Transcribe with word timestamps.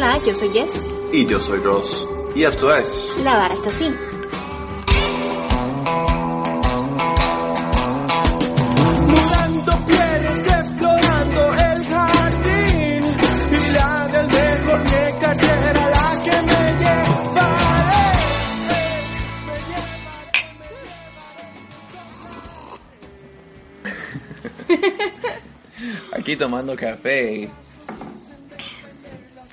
Hola, 0.00 0.16
yo 0.24 0.32
soy 0.32 0.48
Jess. 0.50 0.94
Y 1.12 1.26
yo 1.26 1.42
soy 1.42 1.58
Ross. 1.58 2.08
Y 2.32 2.44
esto 2.44 2.72
es... 2.72 3.12
La 3.24 3.36
vara 3.36 3.52
está 3.52 3.70
así. 3.70 3.92
Mudando 9.08 9.86
pieles, 9.88 10.38
explorando 10.38 11.52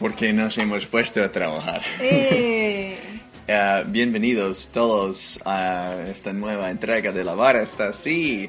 Porque 0.06 0.32
nos 0.32 0.56
hemos 0.60 0.86
puesto 0.86 1.24
a 1.24 1.32
trabajar. 1.32 1.82
Eh, 2.00 2.96
Ah, 3.50 3.82
bienvenidos 3.88 4.68
todos 4.72 5.40
a 5.46 5.96
esta 6.12 6.32
nueva 6.32 6.70
entrega 6.70 7.12
de 7.12 7.24
La 7.24 7.34
Vara 7.34 7.64
está 7.64 7.88
así. 7.88 8.48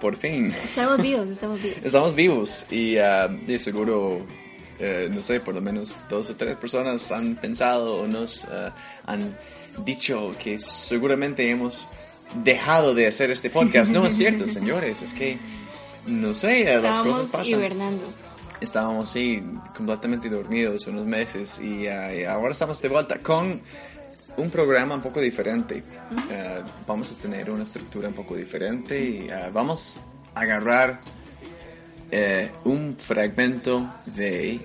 Por 0.00 0.16
fin. 0.16 0.54
estamos 0.64 1.02
vivos, 1.02 1.28
estamos 1.28 1.60
vivos. 1.62 1.78
Estamos 1.84 2.14
vivos 2.14 2.66
y 2.70 2.96
ah, 2.96 3.28
de 3.28 3.58
seguro, 3.58 4.24
eh, 4.78 5.10
no 5.12 5.22
sé, 5.22 5.38
por 5.40 5.54
lo 5.54 5.60
menos 5.60 5.98
dos 6.08 6.30
o 6.30 6.34
tres 6.34 6.56
personas 6.56 7.12
han 7.12 7.34
pensado 7.36 7.98
o 8.00 8.06
nos 8.06 8.46
han 9.04 9.36
dicho 9.84 10.34
que 10.42 10.58
seguramente 10.58 11.50
hemos 11.50 11.84
dejado 12.42 12.94
de 12.94 13.06
hacer 13.08 13.30
este 13.30 13.50
podcast. 13.50 13.90
No 13.92 14.06
es 14.06 14.16
cierto, 14.16 14.48
señores, 14.48 15.02
es 15.02 15.12
que, 15.12 15.36
no 16.06 16.34
sé, 16.34 16.64
las 16.64 16.76
cosas 16.80 16.96
Estábamos 16.96 17.30
pasan. 17.32 17.46
hibernando. 17.48 18.24
Estábamos 18.64 19.10
así 19.10 19.42
completamente 19.76 20.28
dormidos 20.28 20.86
unos 20.86 21.06
meses 21.06 21.60
y, 21.60 21.86
ah, 21.86 22.14
y 22.14 22.24
ahora 22.24 22.52
estamos 22.52 22.80
de 22.80 22.88
vuelta 22.88 23.18
con 23.18 23.60
un 24.36 24.50
programa 24.50 24.94
un 24.94 25.02
poco 25.02 25.20
diferente. 25.20 25.82
Ah, 26.32 26.64
vamos 26.86 27.12
a 27.12 27.14
tener 27.16 27.50
una 27.50 27.64
estructura 27.64 28.08
un 28.08 28.14
poco 28.14 28.34
diferente 28.34 28.98
y 28.98 29.30
ah, 29.30 29.50
vamos 29.52 30.00
a 30.34 30.40
agarrar 30.40 31.00
eh, 32.10 32.50
un 32.64 32.96
fragmento 32.96 33.94
de 34.06 34.60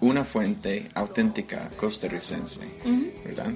una 0.00 0.24
fuente 0.24 0.88
auténtica 0.94 1.70
costarricense, 1.76 2.60
¿verdad? 3.24 3.52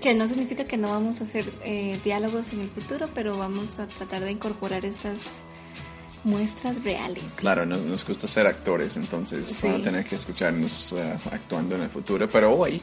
Que 0.00 0.12
no 0.12 0.28
significa 0.28 0.64
que 0.64 0.76
no 0.76 0.90
vamos 0.90 1.20
a 1.20 1.24
hacer 1.24 1.50
eh, 1.64 1.98
diálogos 2.04 2.52
en 2.52 2.60
el 2.60 2.68
futuro, 2.68 3.08
pero 3.14 3.38
vamos 3.38 3.78
a 3.78 3.86
tratar 3.86 4.22
de 4.22 4.32
incorporar 4.32 4.84
estas 4.84 5.18
muestras 6.24 6.82
reales. 6.82 7.22
Claro, 7.36 7.64
nos, 7.66 7.80
nos 7.82 8.06
gusta 8.06 8.26
ser 8.26 8.46
actores, 8.46 8.96
entonces 8.96 9.46
Sí. 9.48 9.66
van 9.68 9.80
a 9.80 9.84
tener 9.84 10.04
que 10.04 10.16
escucharnos 10.16 10.92
eh, 10.92 11.14
actuando 11.30 11.76
en 11.76 11.82
el 11.82 11.88
futuro. 11.90 12.28
Pero 12.28 12.56
hoy 12.58 12.80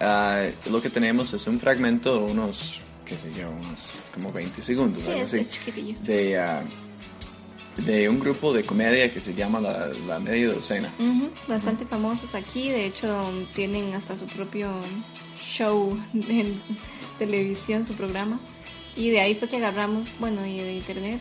ah, 0.00 0.44
lo 0.70 0.80
que 0.80 0.90
tenemos 0.90 1.32
es 1.34 1.46
un 1.46 1.58
fragmento, 1.60 2.24
unos, 2.24 2.80
qué 3.04 3.16
sé 3.18 3.32
yo, 3.32 3.50
unos 3.50 3.80
como 4.12 4.32
20 4.32 4.62
segundos, 4.62 5.02
Sí, 5.02 5.08
algo 5.08 5.22
es, 5.22 5.34
así, 5.34 5.48
es 5.66 6.04
de, 6.04 6.38
ah, 6.38 6.62
de 7.78 8.08
un 8.08 8.20
grupo 8.20 8.52
de 8.52 8.62
comedia 8.64 9.12
que 9.12 9.20
se 9.20 9.34
llama 9.34 9.60
La, 9.60 9.88
la 10.06 10.20
Media 10.20 10.48
Docena. 10.48 10.92
Ujú, 10.98 11.28
Bastante 11.48 11.84
famosos 11.86 12.34
aquí, 12.34 12.70
de 12.70 12.86
hecho 12.86 13.30
tienen 13.54 13.92
hasta 13.94 14.16
su 14.16 14.26
propio 14.26 14.72
show 15.42 15.98
en 16.14 16.60
televisión, 17.18 17.84
su 17.84 17.94
programa. 17.94 18.38
Y 18.96 19.10
de 19.10 19.20
ahí 19.20 19.34
fue 19.34 19.48
que 19.48 19.56
agarramos, 19.56 20.06
bueno, 20.20 20.46
y 20.46 20.58
de 20.58 20.74
internet, 20.74 21.20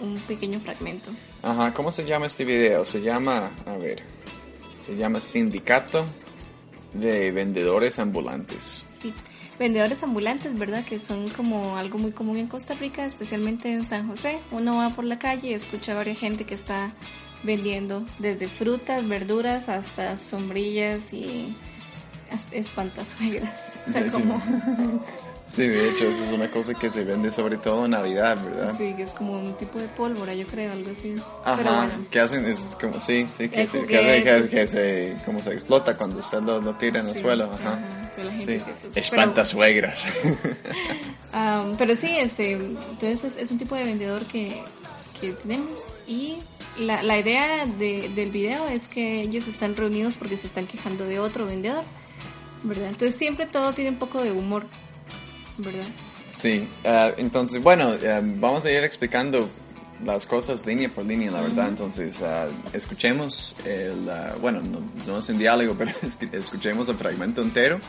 un 0.00 0.14
pequeño 0.20 0.60
fragmento. 0.60 1.10
Ajá, 1.42 1.72
¿cómo 1.74 1.90
se 1.92 2.04
llama 2.04 2.26
este 2.26 2.44
video? 2.44 2.84
Se 2.84 3.00
llama, 3.00 3.52
a 3.66 3.72
ver, 3.76 4.02
se 4.86 4.96
llama 4.96 5.20
Sindicato 5.20 6.04
de 6.94 7.30
Vendedores 7.32 7.98
Ambulantes. 7.98 8.84
Sí, 8.98 9.12
vendedores 9.58 10.02
ambulantes, 10.02 10.58
¿verdad? 10.58 10.84
Que 10.84 10.98
son 10.98 11.28
como 11.30 11.76
algo 11.76 11.98
muy 11.98 12.12
común 12.12 12.36
en 12.36 12.46
Costa 12.48 12.74
Rica, 12.74 13.06
especialmente 13.06 13.72
en 13.72 13.84
San 13.86 14.08
José. 14.08 14.38
Uno 14.50 14.76
va 14.78 14.90
por 14.90 15.04
la 15.04 15.18
calle 15.18 15.50
y 15.50 15.54
escucha 15.54 15.92
a 15.92 15.94
varias 15.96 16.18
gente 16.18 16.44
que 16.44 16.54
está 16.54 16.92
vendiendo 17.44 18.04
desde 18.18 18.46
frutas, 18.48 19.06
verduras 19.08 19.68
hasta 19.68 20.16
sombrillas 20.16 21.12
y 21.12 21.56
as- 22.30 22.46
espantasuegras. 22.52 23.52
O 23.88 23.90
sea, 23.90 24.04
Sí. 24.04 24.10
como... 24.10 24.40
Sí, 25.52 25.68
de 25.68 25.90
hecho, 25.90 26.06
eso 26.06 26.24
es 26.24 26.30
una 26.32 26.50
cosa 26.50 26.72
que 26.72 26.90
se 26.90 27.04
vende 27.04 27.30
sobre 27.30 27.58
todo 27.58 27.84
en 27.84 27.90
Navidad, 27.90 28.38
¿verdad? 28.42 28.74
Sí, 28.78 28.94
que 28.96 29.02
es 29.02 29.10
como 29.12 29.38
un 29.38 29.54
tipo 29.58 29.78
de 29.78 29.86
pólvora, 29.88 30.32
yo 30.34 30.46
creo, 30.46 30.72
algo 30.72 30.90
así. 30.90 31.14
Ajá, 31.44 31.56
Pero 31.56 31.76
bueno, 31.76 31.92
que 32.10 32.20
hacen, 32.20 32.46
es 32.46 32.58
como, 32.80 32.98
sí, 33.00 33.26
sí, 33.36 33.48
que, 33.50 33.66
se, 33.66 33.84
que, 33.86 33.98
hace- 33.98 34.48
que, 34.48 34.66
se, 34.66 35.16
como 35.26 35.40
se 35.40 35.52
explota 35.52 35.94
cuando 35.96 36.20
usted 36.20 36.40
lo, 36.40 36.58
lo 36.60 36.72
tira 36.76 37.00
en 37.00 37.08
el 37.08 37.16
suelo, 37.18 37.50
ajá. 37.52 37.74
ajá, 37.74 38.10
que 38.16 38.24
la 38.24 38.32
gente 38.32 38.60
Sí, 38.60 38.98
espanta 38.98 39.44
suegras. 39.44 40.02
Am, 41.32 41.76
pero 41.76 41.94
sí, 41.96 42.08
este, 42.18 42.52
entonces 42.52 43.24
es, 43.24 43.36
es 43.36 43.50
un 43.50 43.58
tipo 43.58 43.74
de 43.74 43.84
vendedor 43.84 44.24
que, 44.26 44.62
que 45.20 45.32
tenemos 45.32 45.94
y 46.06 46.38
la, 46.78 47.02
la 47.02 47.18
idea 47.18 47.66
de- 47.66 48.10
del 48.14 48.30
video 48.30 48.66
es 48.68 48.88
que 48.88 49.20
ellos 49.22 49.48
están 49.48 49.76
reunidos 49.76 50.14
porque 50.14 50.36
se 50.36 50.46
están 50.46 50.66
quejando 50.66 51.04
de 51.04 51.20
otro 51.20 51.46
vendedor, 51.46 51.84
¿verdad? 52.62 52.88
Entonces 52.88 53.16
siempre 53.16 53.46
todo 53.46 53.72
tiene 53.72 53.90
un 53.90 53.96
poco 53.98 54.22
de 54.22 54.32
humor, 54.32 54.66
¿verdad? 55.58 55.86
sí, 56.36 56.68
ah, 56.84 57.12
entonces, 57.16 57.62
bueno, 57.62 57.94
ah, 58.06 58.20
vamos 58.22 58.64
a 58.64 58.70
ir 58.70 58.82
explicando 58.84 59.48
las 60.04 60.26
cosas 60.26 60.66
línea 60.66 60.88
por 60.88 61.04
línea, 61.04 61.30
la 61.30 61.40
verdad. 61.40 61.68
Entonces, 61.68 62.20
ah, 62.22 62.46
escuchemos 62.72 63.54
el, 63.64 64.08
ah, 64.08 64.34
bueno, 64.40 64.60
no, 64.60 64.80
no 65.06 65.18
es 65.18 65.28
en 65.28 65.38
diálogo, 65.38 65.74
pero 65.78 65.92
es 66.02 66.16
que 66.16 66.28
escuchemos 66.36 66.88
el 66.88 66.96
fragmento 66.96 67.42
entero 67.42 67.80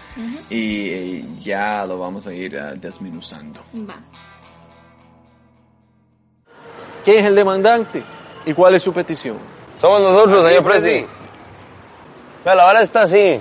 y, 0.50 0.90
eh, 0.90 1.26
ya 1.42 1.86
lo 1.86 1.98
vamos 2.00 2.28
a 2.28 2.34
ir 2.34 2.60
desmenuzando. 2.80 3.62
Va. 3.90 4.00
¿Quién 7.04 7.18
es 7.18 7.26
el 7.26 7.36
demandante? 7.36 8.02
¿Y 8.46 8.54
cuál 8.54 8.76
es 8.76 8.84
su 8.84 8.94
petición? 8.94 9.38
Somos 9.78 10.02
nosotros, 10.02 10.48
señor 10.48 10.64
Presi. 10.64 11.06
Pero 12.44 12.56
la 12.56 12.64
vara 12.64 12.82
está 12.82 13.04
así. 13.04 13.40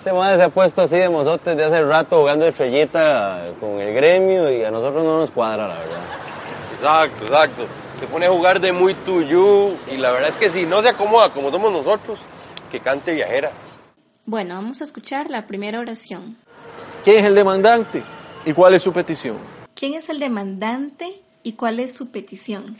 Este 0.00 0.14
madre 0.14 0.38
se 0.38 0.44
ha 0.44 0.48
puesto 0.48 0.80
así 0.80 0.96
de 0.96 1.10
mozotes 1.10 1.54
de 1.58 1.62
hace 1.62 1.82
rato 1.82 2.20
jugando 2.20 2.46
estrellita 2.46 3.52
con 3.60 3.78
el 3.82 3.92
gremio 3.92 4.50
y 4.50 4.64
a 4.64 4.70
nosotros 4.70 5.04
no 5.04 5.18
nos 5.18 5.30
cuadra, 5.30 5.68
la 5.68 5.74
verdad. 5.74 6.00
Exacto, 6.72 7.24
exacto. 7.26 7.66
Se 7.98 8.06
pone 8.06 8.24
a 8.24 8.30
jugar 8.30 8.62
de 8.62 8.72
muy 8.72 8.94
tuyo 8.94 9.72
y 9.92 9.98
la 9.98 10.10
verdad 10.10 10.30
es 10.30 10.36
que 10.36 10.48
si 10.48 10.64
no 10.64 10.80
se 10.80 10.88
acomoda 10.88 11.28
como 11.28 11.50
somos 11.50 11.70
nosotros, 11.70 12.18
que 12.72 12.80
cante 12.80 13.12
viajera. 13.12 13.50
Bueno, 14.24 14.54
vamos 14.54 14.80
a 14.80 14.84
escuchar 14.84 15.28
la 15.28 15.46
primera 15.46 15.78
oración. 15.78 16.38
¿Quién 17.04 17.18
es 17.18 17.24
el 17.26 17.34
demandante? 17.34 18.02
¿Y 18.46 18.54
cuál 18.54 18.72
es 18.72 18.82
su 18.82 18.94
petición? 18.94 19.36
¿Quién 19.74 19.92
es 19.92 20.08
el 20.08 20.18
demandante 20.18 21.20
y 21.42 21.52
cuál 21.52 21.78
es 21.78 21.92
su 21.92 22.10
petición? 22.10 22.78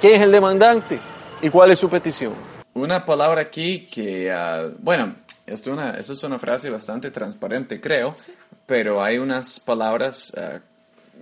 ¿Quién 0.00 0.14
es 0.14 0.22
el 0.22 0.32
demandante? 0.32 0.98
¿Y 1.42 1.50
cuál 1.50 1.72
es 1.72 1.78
su 1.78 1.90
petición? 1.90 2.32
Una 2.72 3.04
palabra 3.04 3.42
aquí 3.42 3.80
que, 3.80 4.32
ah, 4.32 4.70
bueno, 4.78 5.14
esto, 5.48 5.72
una, 5.72 5.90
esa 5.98 6.12
es 6.12 6.22
una 6.22 6.38
frase 6.38 6.70
bastante 6.70 7.10
transparente, 7.10 7.80
creo, 7.80 8.14
pero 8.66 9.02
hay 9.02 9.18
unas 9.18 9.60
palabras 9.60 10.32
ah, 10.36 10.60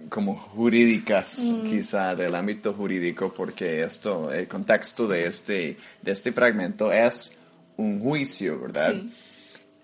como 0.09 0.37
jurídicas, 0.37 1.41
quizá 1.65 2.15
del 2.15 2.35
ámbito 2.35 2.73
jurídico, 2.73 3.33
porque 3.35 3.83
esto, 3.83 4.33
el 4.33 4.47
contexto 4.47 5.09
de 5.09 5.25
este, 5.25 5.77
de 6.03 6.13
este 6.13 6.33
fragmento 6.33 6.93
es 6.93 7.37
un 7.77 8.01
juicio, 8.01 8.61
¿verdad? 8.61 8.93
Sí. 8.93 9.13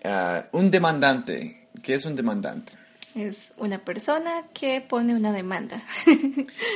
Ah, 0.03 0.45
un 0.51 0.69
demandante, 0.69 1.67
¿qué 1.81 1.95
es 1.95 2.05
un 2.05 2.15
demandante? 2.15 2.73
Es 3.15 3.53
una 3.57 3.77
persona 3.77 4.45
que 4.53 4.81
pone 4.81 5.15
una 5.15 5.31
demanda. 5.31 5.83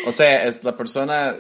O 0.05 0.11
sea, 0.11 0.45
es 0.45 0.63
la 0.63 0.77
persona 0.77 1.35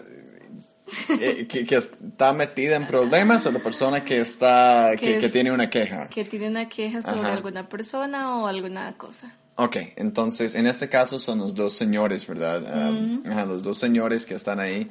eh, 1.21 1.47
que, 1.47 1.65
que 1.65 1.75
está 1.75 2.33
metida 2.33 2.75
en 2.75 2.87
problemas 2.87 3.45
o 3.45 3.51
la 3.51 3.59
persona 3.59 4.03
que 4.03 4.19
está 4.21 4.91
Que 4.97 5.13
que, 5.13 5.19
que 5.19 5.29
tiene 5.29 5.51
una 5.51 5.69
queja. 5.69 6.07
que 6.09 6.23
tiene 6.25 6.47
una 6.47 6.67
queja 6.69 7.01
sobre 7.01 7.19
Ajá. 7.19 7.33
alguna 7.33 7.67
persona 7.69 8.37
o 8.37 8.47
alguna 8.47 8.93
cosa. 8.97 9.33
Ok, 9.55 9.77
entonces 9.95 10.53
en 10.55 10.67
este 10.67 10.87
caso 10.87 11.19
son 11.19 11.39
los 11.39 11.55
dos 11.55 11.73
señores, 11.73 12.27
¿verdad? 12.27 12.61
Um, 12.91 13.23
ajá, 13.25 13.45
los 13.45 13.63
dos 13.63 13.77
señores 13.77 14.25
que 14.25 14.35
están 14.35 14.59
ahí 14.59 14.87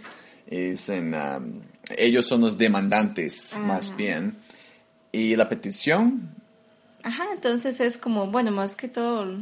y 0.50 0.70
dicen, 0.70 1.15
um, 1.15 1.61
ellos 1.97 2.26
son 2.26 2.41
los 2.41 2.59
demandantes, 2.59 3.55
más 3.61 3.94
bien. 3.97 4.37
Y 5.12 5.37
la 5.37 5.49
petición, 5.49 6.31
Ajá, 7.03 7.25
entonces 7.32 7.79
es 7.81 7.97
como, 7.99 8.26
bueno, 8.26 8.50
más 8.50 8.75
que 8.75 8.88
todo, 8.88 9.38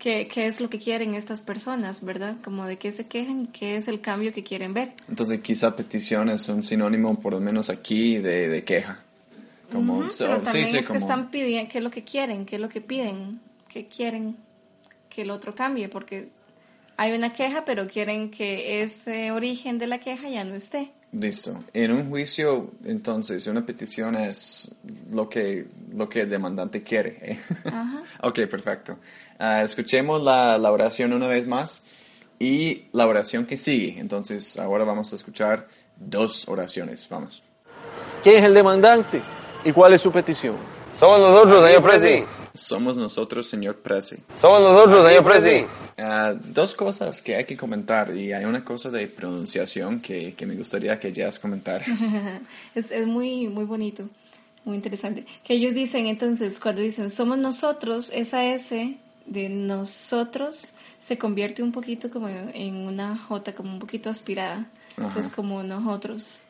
¿qué, 0.00 0.26
qué 0.26 0.48
es 0.48 0.60
lo 0.60 0.68
que 0.68 0.80
quieren 0.80 1.14
estas 1.14 1.40
personas, 1.42 2.04
verdad? 2.04 2.36
Como 2.42 2.66
de 2.66 2.76
qué 2.78 2.90
se 2.90 3.06
quejan, 3.06 3.46
qué 3.46 3.76
es 3.76 3.86
el 3.86 4.00
cambio 4.00 4.32
que 4.32 4.42
quieren 4.42 4.74
ver. 4.74 4.94
entonces 5.08 5.40
quizá 5.40 5.76
petición 5.76 6.28
es 6.30 6.48
un 6.48 6.64
sinónimo, 6.64 7.20
por 7.20 7.34
lo 7.34 7.40
menos 7.40 7.70
aquí, 7.70 8.18
de, 8.18 8.48
de 8.48 8.64
queja. 8.64 8.98
Como, 9.72 9.98
Ujú, 10.00 10.10
so- 10.10 10.24
pero 10.26 10.38
sí, 10.38 10.44
también 10.44 10.66
sí, 10.66 10.76
es 10.78 10.86
como- 10.88 10.98
que 10.98 11.04
están 11.04 11.30
pidiendo, 11.30 11.70
qué 11.70 11.78
es 11.78 11.84
lo 11.84 11.90
que 11.92 12.02
quieren, 12.02 12.44
qué 12.46 12.56
es 12.56 12.60
lo 12.62 12.68
que 12.68 12.80
piden, 12.80 13.40
qué 13.68 13.86
quieren 13.86 14.36
que 15.08 15.22
el 15.22 15.30
otro 15.30 15.54
cambie, 15.54 15.88
porque 15.88 16.28
hay 16.96 17.12
una 17.12 17.32
queja, 17.32 17.64
pero 17.64 17.86
quieren 17.86 18.30
que 18.30 18.82
ese 18.82 19.30
origen 19.30 19.78
de 19.78 19.86
la 19.86 19.98
queja 19.98 20.28
ya 20.28 20.42
no 20.44 20.54
esté. 20.56 20.90
Listo. 21.12 21.56
En 21.72 21.90
un 21.90 22.08
juicio, 22.08 22.70
entonces, 22.84 23.46
una 23.48 23.66
petición 23.66 24.14
es 24.14 24.70
lo 25.10 25.28
que 25.28 25.66
lo 25.92 26.08
que 26.08 26.20
el 26.22 26.30
demandante 26.30 26.82
quiere. 26.84 27.18
¿eh? 27.20 27.40
Ajá. 27.64 28.02
ok, 28.22 28.40
perfecto. 28.48 28.98
Ah, 29.38 29.62
escuchemos 29.62 30.22
la, 30.22 30.56
la 30.58 30.70
oración 30.70 31.12
una 31.12 31.26
vez 31.26 31.46
más 31.46 31.82
y 32.38 32.84
la 32.92 33.08
oración 33.08 33.44
que 33.44 33.56
sigue. 33.56 33.98
Entonces, 33.98 34.56
ahora 34.56 34.84
vamos 34.84 35.12
a 35.12 35.16
escuchar 35.16 35.66
dos 35.96 36.48
oraciones. 36.48 37.08
Vamos. 37.08 37.42
¿Quién 38.22 38.36
es 38.36 38.44
el 38.44 38.54
demandante 38.54 39.20
y 39.64 39.72
cuál 39.72 39.94
es 39.94 40.00
su 40.00 40.12
petición? 40.12 40.56
Somos 40.98 41.20
nosotros, 41.20 41.66
señor 41.66 41.82
Presi. 41.82 42.24
Somos 42.54 42.96
nosotros, 42.96 43.48
señor 43.48 43.76
Presi. 43.76 44.16
Somos 44.40 44.60
nosotros, 44.60 45.06
señor 45.06 45.24
Presi. 45.24 45.66
Ah, 46.02 46.34
dos 46.34 46.74
cosas 46.74 47.20
que 47.20 47.36
hay 47.36 47.44
que 47.44 47.56
comentar 47.56 48.16
y 48.16 48.32
hay 48.32 48.44
una 48.44 48.64
cosa 48.64 48.90
de 48.90 49.06
pronunciación 49.06 50.00
que, 50.00 50.34
que 50.34 50.46
me 50.46 50.54
gustaría 50.54 50.98
que 50.98 51.12
Jazz 51.12 51.38
comentara. 51.38 51.84
es, 52.74 52.90
es 52.90 53.06
muy, 53.06 53.48
muy 53.48 53.64
bonito, 53.64 54.08
muy 54.64 54.76
interesante. 54.76 55.26
Que 55.44 55.54
ellos 55.54 55.74
dicen 55.74 56.06
entonces, 56.06 56.58
cuando 56.58 56.80
dicen 56.80 57.10
somos 57.10 57.38
nosotros, 57.38 58.10
esa 58.14 58.44
S 58.46 58.96
de 59.26 59.48
nosotros 59.48 60.74
se 61.00 61.18
convierte 61.18 61.62
un 61.62 61.72
poquito 61.72 62.10
como 62.10 62.28
en, 62.28 62.76
una 62.76 63.16
J, 63.16 63.54
como 63.54 63.72
un 63.72 63.78
poquito 63.78 64.10
aspirada. 64.10 64.66
Entonces, 64.96 65.30
como 65.30 65.62
nosotros. 65.62 66.42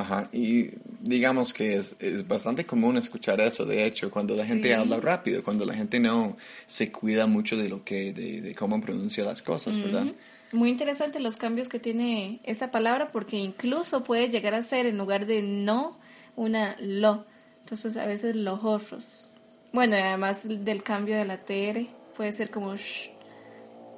Ajá, 0.00 0.28
y 0.32 0.70
digamos 1.00 1.52
que 1.52 1.76
es, 1.76 1.96
es 1.98 2.26
bastante 2.26 2.64
común 2.64 2.96
escuchar 2.96 3.40
eso, 3.40 3.64
de 3.64 3.84
hecho, 3.86 4.10
cuando 4.10 4.34
la 4.34 4.46
gente 4.46 4.68
Sí. 4.68 4.74
habla 4.74 5.00
rápido, 5.00 5.42
cuando 5.42 5.64
la 5.64 5.74
gente 5.74 5.98
no 5.98 6.36
se 6.66 6.92
cuida 6.92 7.26
mucho 7.26 7.56
de 7.56 7.68
lo 7.68 7.84
que, 7.84 8.12
de, 8.12 8.40
de 8.40 8.54
cómo 8.54 8.80
pronuncia 8.80 9.24
las 9.24 9.42
cosas, 9.42 9.76
¿verdad? 9.78 10.06
Muy 10.52 10.70
interesante 10.70 11.20
los 11.20 11.36
cambios 11.36 11.68
que 11.68 11.78
tiene 11.78 12.40
esta 12.44 12.70
palabra 12.70 13.10
porque 13.12 13.36
incluso 13.36 14.04
puede 14.04 14.30
llegar 14.30 14.54
a 14.54 14.62
ser 14.62 14.86
en 14.86 14.96
lugar 14.96 15.26
de 15.26 15.42
no 15.42 15.98
una 16.36 16.76
lo. 16.80 17.26
Entonces 17.60 17.96
a 17.96 18.06
veces 18.06 18.34
los 18.36 18.60
otros. 18.62 19.30
Bueno, 19.72 19.96
además 19.96 20.42
del 20.46 20.82
cambio 20.82 21.16
de 21.18 21.24
la 21.26 21.38
TR 21.44 21.86
puede 22.16 22.32
ser 22.32 22.50
como 22.50 22.74
sh. 22.76 23.10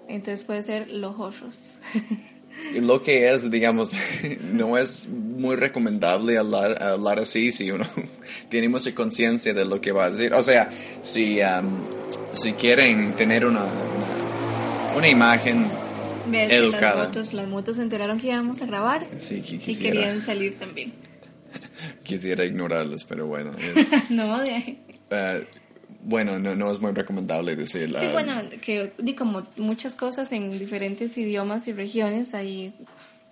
Entonces 0.08 0.43
puede 0.44 0.62
ser 0.64 0.91
los 0.91 1.14
otros. 1.19 1.81
Y 2.75 2.81
lo 2.81 3.02
que 3.02 3.32
es, 3.32 3.50
digamos, 3.50 3.93
no 4.52 4.76
es 4.79 5.08
muy 5.08 5.56
recomendable 5.56 6.38
hablar, 6.38 6.82
hablar 6.82 7.19
así 7.20 7.52
si 7.52 7.70
uno 7.70 7.85
tiene 8.49 8.69
mucha 8.69 8.94
conciencia 8.94 9.52
de 9.55 9.64
lo 9.64 9.81
que 9.81 9.93
va 9.93 10.05
a 10.06 10.11
decir. 10.11 10.32
O 10.35 10.43
sea, 10.43 10.70
si, 11.02 11.41
am, 11.41 11.69
si 12.32 12.52
quieren 12.52 13.12
tener 13.14 13.44
una, 13.47 13.62
una, 13.64 14.97
una 14.97 15.08
imagen 15.08 15.67
Educada. 16.32 16.94
Las 16.97 17.06
motos, 17.08 17.32
las 17.32 17.49
motos 17.49 17.76
se 17.76 17.82
enteraron 17.82 18.20
que 18.20 18.29
íbamos 18.29 18.62
a 18.62 18.67
grabar 18.67 19.05
Sí, 19.19 19.43
y 19.67 19.75
querían 19.76 20.20
salir 20.25 20.56
también. 20.58 20.93
quisiera 22.05 22.44
ignorarlos, 22.44 23.05
pero 23.05 23.26
bueno. 23.26 23.50
es- 23.58 24.11
no, 24.11 24.41
de 24.41 24.50
ahí. 24.50 24.79
eh, 25.11 25.44
bueno, 26.02 26.38
no, 26.38 26.55
no 26.55 26.73
es 26.73 26.81
muy 26.81 26.93
recomendable 26.93 27.56
decir 27.56 27.94
Sí, 27.99 28.06
bueno, 28.12 28.32
que 28.62 28.93
di 28.99 29.14
como 29.14 29.47
muchas 29.56 29.94
cosas 29.94 30.32
en 30.32 30.50
diferentes 30.58 31.17
idiomas 31.19 31.69
y 31.69 31.73
regiones, 31.73 32.35
hay, 32.35 32.73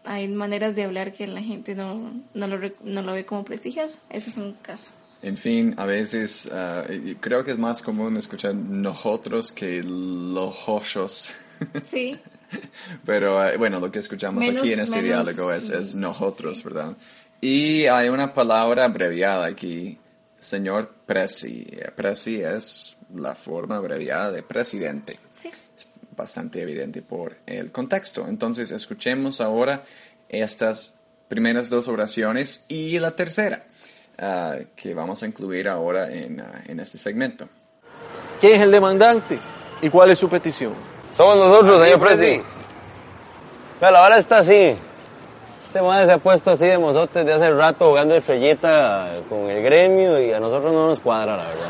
hay 0.05 0.29
maneras 0.29 0.77
de 0.77 0.85
hablar 0.85 1.13
que 1.13 1.27
la 1.27 1.43
gente 1.43 1.75
no, 1.75 2.13
no, 2.35 2.47
lo, 2.47 2.59
no 2.85 3.03
lo 3.03 3.13
ve 3.13 3.25
como 3.25 3.45
prestigioso. 3.45 4.01
Ese 4.11 4.31
es 4.31 4.37
un 4.37 4.53
caso. 4.63 4.93
En 5.23 5.37
fin, 5.37 5.75
a 5.79 5.85
veces 5.87 6.49
y 7.05 7.15
creo 7.17 7.45
que 7.45 7.51
es 7.53 7.59
más 7.59 7.83
común 7.83 8.17
escuchar 8.17 8.55
nosotros 8.55 9.51
que 9.53 9.83
los 9.83 10.55
hoshos. 10.69 11.31
Sí, 11.85 12.17
Pero 13.05 13.45
eh, 13.49 13.57
bueno, 13.57 13.81
lo 13.81 13.91
que 13.91 13.99
escuchamos 13.99 14.45
Menos- 14.47 14.63
aquí 14.63 14.73
en 14.73 14.81
este 14.81 15.03
menos, 15.03 15.27
diálogo 15.27 15.53
es, 15.53 15.71
es 15.71 15.91
sí. 15.91 15.97
nosotros, 15.99 16.63
¿verdad? 16.63 16.97
Y 17.41 17.87
hay 17.87 18.09
una 18.09 18.33
palabra 18.33 18.85
abreviada 18.85 19.47
aquí, 19.47 19.99
señor 20.41 20.93
Presi. 21.07 21.67
Presi 21.95 22.43
es 22.43 22.97
la 23.15 23.35
forma 23.35 23.77
abreviada 23.77 24.31
de 24.33 24.43
presidente. 24.43 25.19
sí. 25.37 25.51
Es 25.77 25.89
bastante 26.17 26.61
evidente 26.61 27.01
por 27.01 27.37
el 27.47 27.71
contexto. 27.71 28.27
Entonces, 28.27 28.73
escuchemos 28.73 29.41
ahora 29.41 29.85
estas 30.29 30.99
primeras 31.29 31.71
dos 31.71 31.87
oraciones 31.87 32.65
y 32.67 32.99
la 32.99 33.15
tercera, 33.15 33.67
ah, 34.19 34.57
que 34.75 34.95
vamos 34.95 35.23
a 35.23 35.27
incluir 35.27 35.69
ahora 35.69 36.13
en, 36.13 36.41
ah, 36.41 36.65
en 36.67 36.81
este 36.81 36.99
segmento. 36.99 37.49
¿Quién 38.41 38.55
es 38.55 38.61
el 38.61 38.73
demandante 38.73 39.39
y 39.81 39.89
cuál 39.91 40.11
es 40.11 40.19
su 40.19 40.29
petición? 40.29 40.75
Somos 41.17 41.37
nosotros, 41.37 41.83
señor 41.85 42.01
Presi. 42.01 42.43
Vea, 43.81 43.91
la 43.93 44.01
vara 44.01 44.19
está 44.19 44.39
así. 44.39 44.77
Este 45.69 45.83
madre 45.83 46.07
se 46.07 46.13
ha 46.13 46.19
puesto 46.19 46.51
así 46.51 46.65
de 46.65 46.79
mozotes 46.79 47.27
de 47.27 47.33
hace 47.35 47.51
rato 47.51 47.91
jugando 47.91 48.15
estrellita 48.15 49.21
con 49.29 49.51
el 49.51 49.63
gremio 49.63 50.19
y 50.19 50.33
a 50.33 50.41
nosotros 50.41 50.73
no 50.73 50.89
nos 50.89 50.99
cuadra, 50.99 51.37
la 51.37 51.43
verdad. 51.43 51.69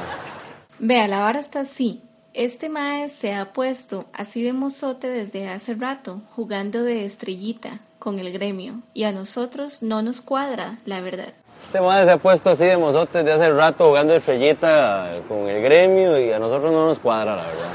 Vea, 0.78 1.08
la 1.08 1.18
vara 1.18 1.40
está 1.40 1.60
así. 1.60 2.00
Este 2.32 2.68
mae 2.68 3.10
se 3.10 3.34
ha 3.34 3.52
puesto 3.52 4.04
así 4.12 4.44
de 4.44 4.52
mozote 4.52 5.08
desde 5.08 5.48
hace 5.48 5.74
rato, 5.74 6.22
jugando 6.36 6.84
de 6.84 7.06
estrellita 7.06 7.80
con 7.98 8.20
el 8.20 8.32
gremio, 8.32 8.82
y 8.94 9.02
a 9.02 9.10
nosotros 9.10 9.82
no 9.82 10.00
nos 10.00 10.20
cuadra, 10.20 10.78
la 10.84 11.00
verdad. 11.00 11.34
Este 11.64 11.80
madre 11.80 12.04
se 12.06 12.12
ha 12.12 12.18
puesto 12.18 12.50
así 12.50 12.66
de 12.66 12.76
mozotes 12.76 13.24
de 13.24 13.32
hace 13.32 13.50
rato 13.50 13.88
jugando 13.88 14.14
estrellita 14.14 15.22
con 15.26 15.48
el 15.48 15.60
gremio 15.60 16.16
y 16.24 16.30
a 16.30 16.38
nosotros 16.38 16.70
no 16.70 16.86
nos 16.86 17.00
cuadra, 17.00 17.34
la 17.34 17.42
verdad. 17.42 17.72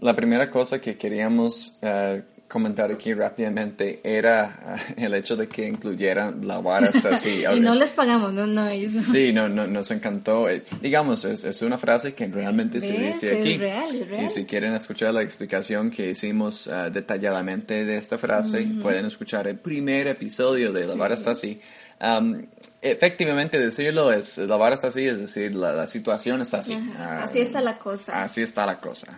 La 0.00 0.14
primera 0.16 0.50
cosa 0.50 0.80
que 0.80 0.98
queríamos 0.98 1.78
eh, 1.80 2.24
comentar 2.48 2.90
aquí 2.90 3.12
rápidamente 3.14 4.00
era 4.04 4.76
el 4.96 5.14
hecho 5.14 5.36
de 5.36 5.48
que 5.48 5.66
incluyeran 5.66 6.46
la 6.46 6.60
vara 6.60 6.88
hasta 6.88 7.10
así. 7.10 7.44
y 7.56 7.60
no 7.60 7.74
les 7.74 7.90
pagamos, 7.90 8.32
no, 8.32 8.46
no, 8.46 8.68
ellos. 8.68 8.92
Sí, 8.92 9.32
no, 9.32 9.48
no, 9.48 9.66
nos 9.66 9.90
encantó. 9.90 10.48
Eh, 10.48 10.62
digamos, 10.80 11.24
es, 11.24 11.44
es 11.44 11.62
una 11.62 11.78
frase 11.78 12.14
que 12.14 12.26
realmente 12.26 12.80
se 12.80 12.92
dice 12.92 13.32
Es 13.32 13.40
aquí. 13.40 13.58
real, 13.58 13.94
es 13.94 14.08
real. 14.08 14.24
Y 14.24 14.28
si 14.28 14.44
quieren 14.44 14.74
escuchar 14.74 15.12
la 15.14 15.22
explicación 15.22 15.90
que 15.90 16.10
hicimos 16.10 16.66
eh, 16.66 16.90
detalladamente 16.92 17.84
de 17.84 17.96
esta 17.96 18.18
frase, 18.18 18.66
pueden 18.80 19.06
escuchar 19.06 19.48
el 19.48 19.56
primer 19.56 20.06
episodio 20.06 20.72
de 20.72 20.86
La 20.86 20.94
vara 20.94 21.14
está 21.14 21.32
así. 21.32 21.60
Am, 21.98 22.46
efectivamente, 22.82 23.58
decirlo 23.58 24.12
es, 24.12 24.38
la 24.38 24.56
vara 24.56 24.74
está 24.74 24.88
así, 24.88 25.06
es 25.06 25.18
decir, 25.18 25.54
la, 25.54 25.72
la 25.72 25.86
situación 25.86 26.40
está 26.42 26.58
así. 26.58 26.78
Ah, 26.98 27.22
así 27.24 27.40
está 27.40 27.60
la 27.60 27.78
cosa. 27.78 28.22
Así 28.22 28.42
está 28.42 28.66
la 28.66 28.78
cosa. 28.78 29.16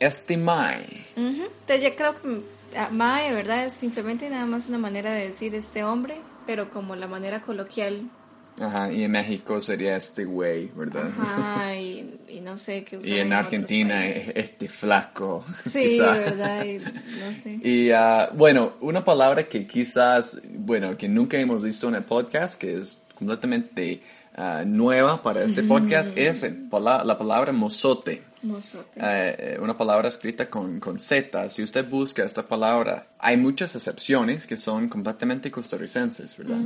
Este 0.00 0.36
Mai. 0.36 0.84
Ujú. 1.16 1.44
Entonces 1.60 1.82
yo 1.82 1.94
creo 1.94 2.20
que 2.20 2.40
ah, 2.76 2.88
mae, 2.90 3.32
¿verdad? 3.32 3.66
Es 3.66 3.74
simplemente 3.74 4.28
nada 4.28 4.46
más 4.46 4.68
una 4.68 4.78
manera 4.78 5.12
de 5.12 5.28
decir 5.28 5.54
este 5.54 5.84
hombre, 5.84 6.16
pero 6.46 6.70
como 6.70 6.96
la 6.96 7.06
manera 7.06 7.40
coloquial. 7.40 8.10
Ajá, 8.58 8.92
y 8.92 9.04
en 9.04 9.12
México 9.12 9.60
sería 9.60 9.96
este 9.96 10.24
güey, 10.24 10.70
¿verdad? 10.74 11.10
Ajá, 11.18 11.76
y, 11.78 12.20
y 12.28 12.40
no 12.40 12.58
sé 12.58 12.84
qué 12.84 13.00
Y 13.02 13.18
en 13.18 13.28
otros 13.28 13.44
Argentina 13.44 14.06
este 14.06 14.68
flaco. 14.68 15.44
Sí, 15.64 15.82
quizá. 15.88 16.12
¿verdad? 16.12 16.64
Y 16.64 16.78
no 16.78 17.38
sé. 17.42 17.60
Y 17.62 17.90
ah, 17.90 18.30
bueno, 18.34 18.74
una 18.80 19.04
palabra 19.04 19.44
que 19.44 19.66
quizás, 19.66 20.40
bueno, 20.50 20.96
que 20.96 21.08
nunca 21.08 21.38
hemos 21.38 21.62
visto 21.62 21.88
en 21.88 21.94
el 21.94 22.04
podcast, 22.04 22.60
que 22.60 22.78
es 22.78 23.00
completamente 23.14 24.02
ah, 24.34 24.62
nueva 24.66 25.22
para 25.22 25.42
este 25.42 25.62
podcast, 25.62 26.16
es 26.16 26.42
el 26.42 26.68
la 26.70 27.18
palabra 27.18 27.52
mozote. 27.52 28.29
Mozote. 28.42 28.98
Eh, 29.02 29.58
una 29.60 29.76
palabra 29.76 30.08
escrita 30.08 30.48
con, 30.48 30.80
con 30.80 30.98
Z. 30.98 31.50
Si 31.50 31.62
usted 31.62 31.88
busca 31.88 32.24
esta 32.24 32.46
palabra, 32.46 33.06
hay 33.18 33.36
muchas 33.36 33.74
excepciones 33.74 34.46
que 34.46 34.56
son 34.56 34.88
completamente 34.88 35.50
costarricenses, 35.50 36.36
¿verdad? 36.36 36.58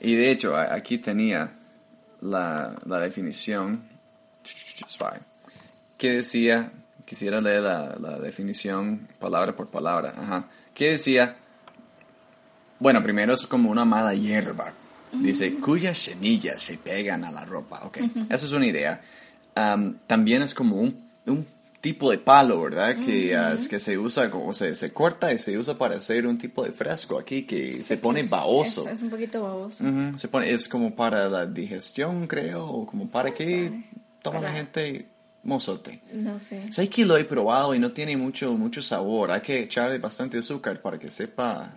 Y 0.00 0.14
de 0.14 0.30
hecho, 0.30 0.56
aquí 0.56 0.98
tenía 0.98 1.52
la, 2.20 2.76
la 2.84 3.00
definición, 3.00 3.82
que 5.96 6.10
decía, 6.10 6.70
quisiera 7.04 7.40
leer 7.40 7.62
la, 7.62 7.96
la 7.98 8.18
definición 8.18 9.08
palabra 9.18 9.56
por 9.56 9.70
palabra, 9.70 10.14
ajá, 10.16 10.48
que 10.74 10.90
decía, 10.90 11.36
bueno, 12.78 13.02
primero 13.02 13.34
es 13.34 13.46
como 13.46 13.70
una 13.70 13.84
mala 13.84 14.12
hierba. 14.14 14.72
Dice, 15.12 15.54
cuyas 15.54 15.96
semillas 15.96 16.62
se 16.62 16.76
pegan 16.76 17.24
a 17.24 17.30
la 17.30 17.44
ropa. 17.44 17.80
Ok, 17.84 17.98
esa 18.28 18.44
es 18.44 18.52
una 18.52 18.66
idea. 18.66 19.00
Am, 19.54 19.98
también 20.06 20.42
es 20.42 20.54
como 20.54 20.76
un, 20.76 21.05
un 21.26 21.46
tipo 21.80 22.10
de 22.10 22.18
palo, 22.18 22.62
¿verdad? 22.62 22.96
Que, 22.98 23.32
es 23.54 23.68
que 23.68 23.78
se 23.78 23.96
usa, 23.96 24.30
como 24.30 24.52
se, 24.52 24.74
se 24.74 24.92
corta 24.92 25.32
y 25.32 25.38
se 25.38 25.56
usa 25.56 25.78
para 25.78 25.96
hacer 25.96 26.26
un 26.26 26.36
tipo 26.36 26.64
de 26.64 26.72
fresco 26.72 27.18
aquí 27.18 27.42
que 27.42 27.72
se 27.74 27.96
pone 27.96 28.24
baboso. 28.24 28.88
Es, 28.88 28.94
es 28.94 29.02
un 29.02 29.10
poquito 29.10 29.42
baboso. 29.42 29.84
Se 30.16 30.28
pone, 30.28 30.50
es 30.50 30.68
como 30.68 30.94
para 30.94 31.28
la 31.28 31.46
digestión, 31.46 32.26
creo, 32.26 32.64
o 32.64 32.86
como 32.86 33.08
para 33.08 33.30
que 33.32 33.84
toma 34.22 34.40
la 34.40 34.52
gente 34.52 35.06
mozote. 35.44 36.00
No 36.12 36.38
sé. 36.38 36.72
Sé 36.72 36.88
que 36.88 37.04
lo 37.04 37.16
he 37.16 37.24
probado 37.24 37.74
y 37.74 37.78
no 37.78 37.92
tiene 37.92 38.16
mucho, 38.16 38.52
mucho 38.54 38.82
sabor. 38.82 39.30
Hay 39.30 39.40
que 39.40 39.60
echarle 39.60 39.98
bastante 39.98 40.38
azúcar 40.38 40.80
para 40.82 40.98
que 40.98 41.10
sepa 41.10 41.72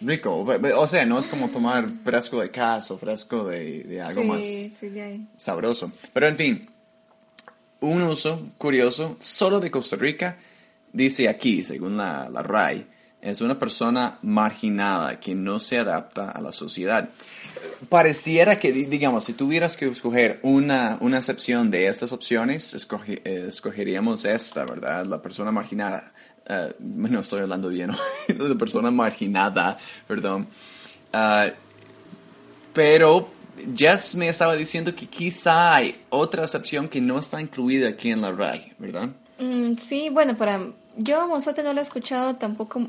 rico. 0.00 0.46
O 0.76 0.86
sea, 0.86 1.04
no 1.04 1.18
es 1.18 1.28
como 1.28 1.50
tomar 1.50 1.86
fresco 2.02 2.40
de 2.40 2.50
caso, 2.50 2.96
fresco 2.96 3.44
de, 3.44 3.84
de 3.84 4.00
algo 4.00 4.22
sí, 4.22 4.28
más 4.28 4.46
sí, 4.46 4.88
de 4.88 5.02
ahí. 5.02 5.28
sabroso. 5.36 5.92
Pero 6.12 6.28
en 6.28 6.36
fin, 6.36 6.69
un 7.80 8.02
uso 8.02 8.48
curioso 8.58 9.16
solo 9.20 9.60
de 9.60 9.70
Costa 9.70 9.96
Rica 9.96 10.36
dice 10.92 11.28
aquí, 11.28 11.62
según 11.64 11.96
la, 11.96 12.28
la 12.28 12.42
RAI, 12.42 12.86
es 13.22 13.40
una 13.42 13.58
persona 13.58 14.18
marginada 14.22 15.20
que 15.20 15.34
no 15.34 15.58
se 15.58 15.78
adapta 15.78 16.30
a 16.30 16.40
la 16.40 16.52
sociedad. 16.52 17.08
Pareciera 17.88 18.58
que, 18.58 18.72
di- 18.72 18.86
digamos, 18.86 19.24
si 19.24 19.34
tuvieras 19.34 19.76
que 19.76 19.86
escoger 19.86 20.40
una, 20.42 20.96
una 21.00 21.18
excepción 21.18 21.70
de 21.70 21.86
estas 21.86 22.12
opciones, 22.12 22.74
eh, 23.06 23.44
escogeríamos 23.48 24.24
esta, 24.24 24.64
¿verdad? 24.64 25.04
La 25.06 25.20
persona 25.20 25.52
marginada. 25.52 26.12
Eh, 26.46 26.74
no 26.80 27.20
estoy 27.20 27.40
hablando 27.42 27.68
bien, 27.68 27.90
la 28.38 28.54
persona 28.56 28.90
marginada, 28.90 29.76
perdón. 30.08 30.48
Ah, 31.12 31.50
pero 32.72 33.30
Jess 33.76 34.14
me 34.14 34.28
estaba 34.28 34.56
diciendo 34.56 34.94
que 34.94 35.06
quizá 35.06 35.74
hay 35.74 35.94
otra 36.10 36.44
excepción 36.44 36.88
que 36.88 37.00
no 37.00 37.18
está 37.18 37.40
incluida 37.40 37.88
aquí 37.88 38.10
en 38.10 38.20
la 38.20 38.32
RAI, 38.32 38.72
¿verdad? 38.78 39.10
Mm, 39.38 39.76
sí, 39.76 40.08
bueno, 40.10 40.36
para 40.36 40.66
yo 40.96 41.20
a 41.20 41.26
Mozote 41.26 41.62
no 41.62 41.72
la 41.72 41.80
he 41.80 41.84
escuchado 41.84 42.36
tampoco, 42.36 42.80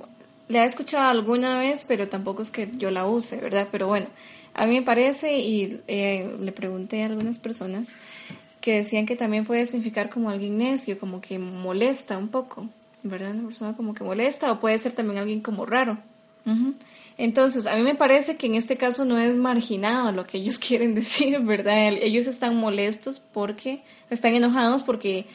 la 0.48 0.64
he 0.64 0.68
escuchado 0.68 1.10
alguna 1.10 1.60
vez, 1.60 1.86
pero 1.88 2.08
tampoco 2.08 2.42
es 2.42 2.52
que 2.52 2.70
yo 2.78 2.92
la 2.92 3.08
use, 3.08 3.40
¿verdad? 3.40 3.70
Pero 3.72 3.88
bueno, 3.88 4.08
a 4.54 4.66
mí 4.66 4.76
me 4.76 4.82
parece 4.82 5.40
y 5.40 5.82
eh, 5.88 6.36
le 6.40 6.52
pregunté 6.52 7.04
a 7.04 7.06
algunas 7.06 7.38
personas 7.38 7.96
que 8.60 8.76
decían 8.76 9.06
que 9.06 9.16
también 9.16 9.46
puede 9.46 9.66
significar 9.66 10.10
como 10.10 10.30
alguien 10.30 10.58
necio, 10.58 11.00
como 11.00 11.22
que 11.22 11.40
molesta 11.40 12.18
un 12.18 12.28
poco, 12.28 12.68
¿verdad? 13.04 13.32
Una 13.32 13.48
persona 13.48 13.76
como 13.76 13.94
que 13.94 14.04
molesta 14.04 14.52
o 14.52 14.60
puede 14.60 14.78
ser 14.78 14.92
también 14.92 15.20
alguien 15.20 15.42
como 15.42 15.66
raro. 15.66 15.98
Ujú. 16.46 16.74
Entonces, 17.24 17.68
a 17.68 17.76
mí 17.76 17.84
me 17.84 17.94
parece 17.96 18.36
que 18.36 18.48
en 18.48 18.56
este 18.56 18.78
caso 18.78 19.06
no 19.06 19.18
es 19.20 19.36
marginado 19.36 20.12
lo 20.12 20.26
que 20.26 20.40
ellos 20.40 20.58
quieren 20.68 20.96
decir, 20.96 21.40
¿verdad? 21.42 21.88
El- 21.90 21.98
Ellos 22.04 22.26
están 22.28 22.56
molestos 22.56 23.20
porque, 23.20 23.82
están 24.10 24.34
enojados 24.34 24.82
porque 24.84 25.26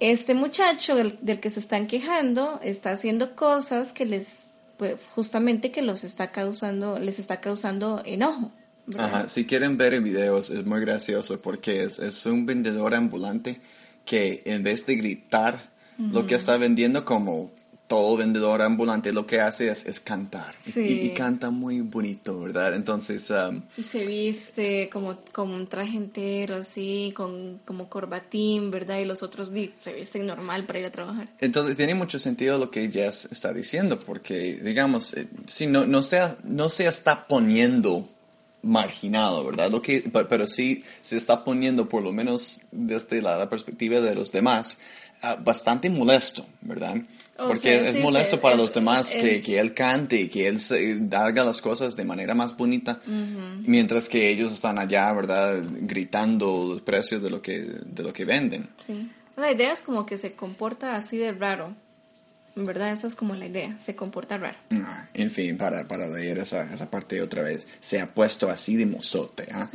este 0.00 0.32
muchacho 0.34 0.96
del, 0.96 1.18
del 1.20 1.40
que 1.40 1.50
se 1.50 1.60
están 1.60 1.86
quejando 1.86 2.58
está 2.62 2.92
haciendo 2.92 3.36
cosas 3.36 3.92
que 3.92 4.06
les, 4.06 4.46
pues, 4.78 4.96
justamente 5.14 5.70
que 5.70 5.82
los 5.82 6.04
está 6.04 6.30
causando, 6.32 6.98
les 6.98 7.18
está 7.18 7.40
causando 7.40 8.00
enojo. 8.06 8.50
¿verdad? 8.86 9.06
Ajá, 9.14 9.28
si 9.28 9.44
quieren 9.44 9.76
ver 9.76 9.92
el 9.94 10.00
video 10.02 10.38
es, 10.38 10.48
es 10.50 10.64
muy 10.64 10.80
gracioso 10.80 11.40
porque 11.42 11.82
es, 11.84 11.98
es 11.98 12.24
un 12.26 12.46
vendedor 12.46 12.94
ambulante 12.94 13.60
que 14.06 14.42
en 14.46 14.62
vez 14.62 14.86
de 14.86 14.96
gritar 14.96 15.68
lo 15.98 16.26
que 16.26 16.34
está 16.34 16.56
vendiendo 16.56 17.04
como 17.04 17.50
todo 17.90 18.16
vendedor 18.16 18.62
ambulante 18.62 19.12
lo 19.12 19.26
que 19.26 19.40
hace 19.40 19.68
es, 19.68 19.84
es 19.84 19.98
cantar 19.98 20.54
Y- 20.64 20.70
Sí. 20.70 20.80
y, 20.80 21.06
y 21.06 21.10
canta 21.10 21.50
muy 21.50 21.80
bonito, 21.80 22.38
¿verdad? 22.38 22.72
Entonces, 22.76 23.28
um, 23.30 23.62
Y 23.76 23.82
se 23.82 24.06
viste 24.06 24.88
como, 24.92 25.16
como 25.32 25.56
un 25.56 25.66
traje 25.66 25.96
entero, 25.96 26.54
así, 26.54 27.12
con 27.16 27.58
como 27.64 27.88
corbatín, 27.88 28.70
¿verdad? 28.70 29.00
Y 29.00 29.06
los 29.06 29.24
otros 29.24 29.48
se 29.48 29.92
visten 29.92 30.24
normal 30.24 30.66
para 30.66 30.78
ir 30.78 30.84
a 30.86 30.92
trabajar. 30.92 31.30
Entonces 31.40 31.76
tiene 31.76 31.96
mucho 31.96 32.20
sentido 32.20 32.58
lo 32.58 32.70
que 32.70 32.88
Jess 32.92 33.24
está 33.32 33.52
diciendo, 33.52 33.98
porque 33.98 34.60
digamos, 34.62 35.12
eh, 35.14 35.26
si 35.48 35.66
no, 35.66 35.84
no, 35.84 36.00
se, 36.02 36.20
no 36.44 36.68
se 36.68 36.86
está 36.86 37.26
poniendo 37.26 38.08
marginado, 38.62 39.44
¿verdad? 39.44 39.70
Lo 39.70 39.80
que, 39.82 40.00
pe- 40.00 40.24
pero 40.26 40.46
sí 40.46 40.84
se 41.02 41.16
está 41.16 41.44
poniendo, 41.44 41.88
por 41.88 42.02
lo 42.02 42.12
menos 42.12 42.60
desde 42.70 43.20
la, 43.22 43.36
la 43.38 43.48
perspectiva 43.48 44.00
de 44.00 44.14
los 44.14 44.32
demás, 44.32 44.78
ah, 45.22 45.36
bastante 45.42 45.88
molesto, 45.90 46.46
¿verdad? 46.60 46.96
Porque 47.36 47.76
es 47.76 47.92
sí, 47.94 47.98
molesto 48.00 48.36
sí, 48.36 48.42
para 48.42 48.54
es- 48.54 48.60
los 48.60 48.74
demás 48.74 49.14
es- 49.14 49.22
que, 49.22 49.42
que 49.42 49.58
él 49.58 49.72
cante 49.72 50.20
y 50.20 50.28
que 50.28 50.46
él 50.46 50.58
se- 50.58 51.00
haga 51.12 51.44
las 51.44 51.60
cosas 51.62 51.96
de 51.96 52.04
manera 52.04 52.34
más 52.34 52.54
bonita, 52.56 53.00
mientras 53.66 54.08
que 54.08 54.28
ellos 54.30 54.52
están 54.52 54.78
allá, 54.78 55.10
¿verdad? 55.12 55.62
Gritando 55.82 56.66
los 56.68 56.82
precios 56.82 57.22
de 57.22 57.30
lo 57.30 57.40
que, 57.40 57.60
de 57.60 58.02
lo 58.02 58.12
que 58.12 58.24
venden. 58.24 58.68
Sí. 58.84 59.08
La 59.36 59.50
idea 59.52 59.72
es 59.72 59.80
como 59.80 60.04
que 60.04 60.18
se 60.18 60.32
comporta 60.34 60.96
así 60.96 61.16
de 61.16 61.32
raro. 61.32 61.74
En 62.60 62.66
verdad, 62.66 62.92
esa 62.92 63.06
es 63.06 63.14
como 63.14 63.34
la 63.34 63.46
idea, 63.46 63.78
se 63.78 63.96
comporta 63.96 64.36
raro. 64.36 64.58
Ah, 64.72 65.08
En 65.14 65.30
fin, 65.30 65.56
para, 65.56 65.88
para 65.88 66.06
leer 66.06 66.40
esa, 66.40 66.72
esa 66.74 66.90
parte 66.90 67.22
otra 67.22 67.40
vez, 67.40 67.66
se 67.80 67.98
ha 68.02 68.12
puesto 68.12 68.50
así 68.50 68.76
de 68.76 68.84
mozote. 68.84 69.46
¿ah? 69.50 69.70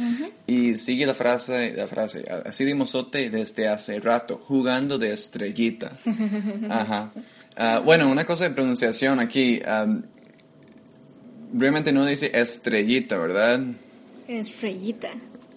Y 0.45 0.75
sigue 0.75 1.07
la 1.07 1.15
frase, 1.15 1.73
la 1.73 1.87
frase, 1.87 2.23
así 2.45 2.63
de 2.63 2.75
mozote 2.75 3.31
desde 3.31 3.67
hace 3.69 3.99
rato, 3.99 4.37
jugando 4.37 4.99
de 4.99 5.13
estrellita. 5.13 5.97
Ajá. 6.69 7.11
Ah, 7.57 7.79
bueno, 7.83 8.07
una 8.07 8.23
cosa 8.23 8.43
de 8.43 8.51
pronunciación 8.51 9.19
aquí, 9.19 9.59
realmente 11.55 11.91
no 11.91 12.05
dice 12.05 12.29
estrellita, 12.39 13.17
¿verdad? 13.17 13.61
Estrellita. 14.27 15.09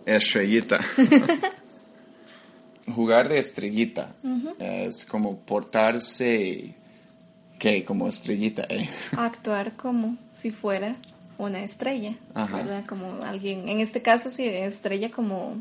Estrellita. 0.06 0.80
Jugar 2.94 3.28
de 3.28 3.38
estrellita 3.38 4.14
es 4.58 5.04
como 5.04 5.40
portarse, 5.40 6.75
¿qué? 7.59 7.85
Como 7.85 8.09
estrellita, 8.09 8.65
¿eh? 8.69 8.88
Actuar 9.17 9.73
como 9.77 10.17
si 10.35 10.50
fuera 10.50 10.97
una 11.38 11.62
estrella, 11.62 12.15
Ajá. 12.35 12.57
¿verdad? 12.57 12.85
Como 12.87 13.23
alguien, 13.23 13.69
en 13.69 13.81
este 13.81 14.03
caso 14.03 14.31
sí, 14.31 14.45
estrella 14.45 15.11
como, 15.11 15.57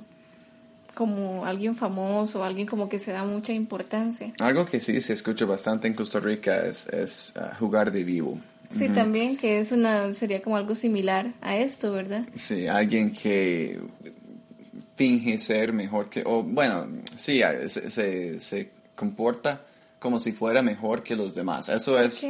como 0.96 1.46
alguien 1.46 1.75
famoso, 1.75 2.44
alguien 2.44 2.68
como 2.68 2.89
que 2.89 3.00
se 3.00 3.12
da 3.12 3.24
mucha 3.24 3.54
importancia. 3.54 4.34
Algo 4.39 4.66
que 4.66 4.80
sí 4.80 5.00
se 5.01 5.13
escucha 5.13 5.46
bastante 5.46 5.88
en 5.88 5.94
Costa 5.94 6.20
Rica 6.20 6.66
es, 6.66 6.88
es 6.88 7.34
ah, 7.38 7.56
jugar 7.60 7.92
de 7.92 8.04
vivo. 8.04 8.39
Sí, 8.70 8.89
también 8.89 9.38
que 9.38 9.60
es 9.60 9.72
una, 9.72 10.13
sería 10.13 10.42
como 10.42 10.58
algo 10.58 10.75
similar 10.75 11.32
a 11.39 11.58
esto, 11.58 11.94
¿verdad? 11.94 12.27
Sí, 12.36 12.68
alguien 12.68 13.13
que 13.13 13.80
finge 14.98 15.38
ser 15.38 15.72
mejor 15.72 16.10
que, 16.10 16.24
o 16.25 16.44
bueno, 16.44 16.86
sí, 17.16 17.39
se, 17.68 17.89
se, 17.89 18.39
se 18.42 18.70
comporta 18.94 19.62
como 20.00 20.20
si 20.20 20.32
fuera 20.32 20.62
mejor 20.62 21.04
que 21.04 21.16
los 21.16 21.34
demás. 21.34 21.70
Eso 21.70 22.00
es, 22.00 22.25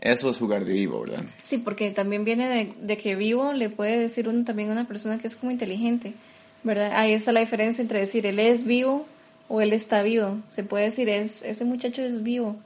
eso 0.00 0.30
es 0.30 0.36
jugar 0.36 0.64
de 0.64 0.72
vivo, 0.72 1.00
¿verdad? 1.00 1.24
Sí, 1.44 1.58
porque 1.58 1.90
también 1.90 2.24
viene 2.24 2.48
de, 2.48 2.74
de 2.80 2.98
que 2.98 3.14
vivo 3.14 3.52
le 3.52 3.70
puede 3.70 3.98
decir 3.98 4.28
uno 4.28 4.44
también 4.44 4.70
a 4.70 4.72
una 4.72 4.88
persona 4.88 5.18
que 5.18 5.26
es 5.26 5.36
como 5.36 5.52
inteligente, 5.52 6.14
¿verdad? 6.62 6.92
Ahí 6.94 7.12
está 7.12 7.32
la 7.32 7.40
diferencia 7.40 7.82
entre 7.82 8.00
decir 8.00 8.26
él 8.26 8.38
es 8.38 8.64
vivo 8.64 9.06
o 9.48 9.60
él 9.60 9.72
está 9.72 10.02
vivo. 10.02 10.38
Se 10.50 10.64
puede 10.64 10.86
decir 10.86 11.08
es 11.08 11.42
ese 11.42 11.64
muchacho 11.64 12.02
es 12.02 12.22
vivo. 12.22 12.56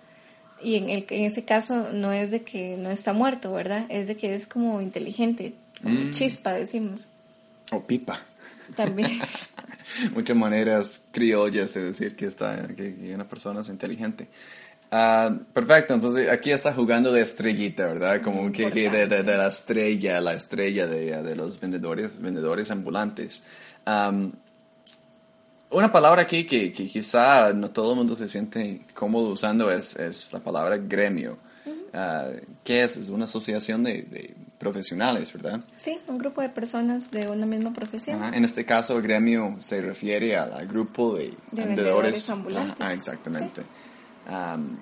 Y 0.63 0.77
en, 0.77 0.89
el, 0.89 1.05
en 1.11 1.25
ese 1.25 1.45
caso 1.45 1.93
no 1.93 2.13
es 2.13 2.31
de 2.31 2.43
que 2.43 2.77
no 2.79 2.91
está 2.91 3.13
muerto, 3.13 3.53
¿verdad? 3.53 3.85
Es 3.91 4.09
de 4.09 4.17
que 4.17 4.35
es 4.35 4.47
como 4.47 4.81
inteligente, 4.81 5.53
como 5.83 6.11
chispa, 6.13 6.55
decimos. 6.55 7.09
O 7.73 7.83
pipa. 7.83 8.23
También. 8.77 9.19
Muchas 10.15 10.37
maneras 10.37 11.03
criollas 11.11 11.73
de 11.75 11.85
decir 11.85 12.15
que, 12.17 12.27
está, 12.27 12.67
que, 12.69 12.95
que 12.95 13.15
una 13.15 13.25
persona 13.25 13.61
es 13.63 13.69
inteligente. 13.69 14.29
Ah, 14.91 15.35
perfecto, 15.53 15.95
entonces 15.95 16.29
aquí 16.29 16.53
está 16.53 16.73
jugando 16.73 17.13
de 17.13 17.21
estrellita, 17.23 17.87
¿verdad? 17.87 18.21
Como 18.23 18.53
que, 18.53 18.71
que 18.71 18.89
de, 18.89 19.07
de- 19.09 19.23
de 19.25 19.37
la 19.37 19.49
estrella, 19.49 20.21
la 20.21 20.35
estrella 20.35 20.87
de, 20.87 21.23
de 21.23 21.35
los 21.35 21.59
vendedores, 21.59 22.21
vendedores 22.21 22.71
ambulantes. 22.71 23.43
Am, 23.85 24.33
una 25.71 25.91
palabra 25.91 26.23
aquí 26.23 26.45
que, 26.45 26.73
que 26.73 26.87
quizá 26.87 27.53
no 27.53 27.71
todo 27.71 27.91
el 27.93 27.97
mundo 27.97 28.15
se 28.15 28.29
siente 28.29 28.83
cómodo 28.95 29.31
usando 29.31 29.71
es, 29.73 29.97
es 29.97 30.33
la 30.33 30.39
palabra 30.39 30.77
gremio. 30.77 31.39
Ah, 31.93 32.29
¿Qué 32.63 32.85
es? 32.85 32.97
Es 32.97 33.09
una 33.09 33.25
asociación 33.25 33.83
de 33.83 34.35
profesionales, 34.59 35.33
¿verdad? 35.33 35.61
Sí, 35.77 35.99
un 36.07 36.19
grupo 36.19 36.41
de 36.41 36.49
personas 36.49 37.11
de 37.11 37.29
una 37.29 37.47
misma 37.47 37.73
profesión. 37.73 38.23
Ajá, 38.23 38.37
En 38.37 38.45
este 38.45 38.65
caso, 38.65 38.97
el 38.97 39.03
gremio 39.03 39.57
se 39.59 39.81
refiere 39.81 40.37
al, 40.37 40.67
grupo 40.67 41.15
de, 41.15 41.25
De 41.25 41.65
vendedores 41.65 41.67
vendedores 41.67 42.31
ambulantes. 42.31 42.81
Ajá, 42.81 42.93
exactamente. 42.93 43.63
Am, 44.27 44.79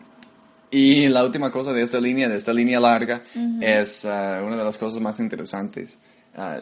y 0.70 1.08
la 1.08 1.24
última 1.24 1.52
cosa 1.52 1.72
de 1.72 1.82
esta 1.82 2.00
línea, 2.00 2.28
de 2.28 2.36
esta 2.36 2.52
línea 2.52 2.80
larga, 2.80 3.22
es 3.60 4.04
ah, 4.04 4.42
una 4.44 4.56
de 4.56 4.64
las 4.64 4.76
cosas 4.76 5.00
más 5.00 5.20
interesantes. 5.20 5.98
Ah, 6.36 6.60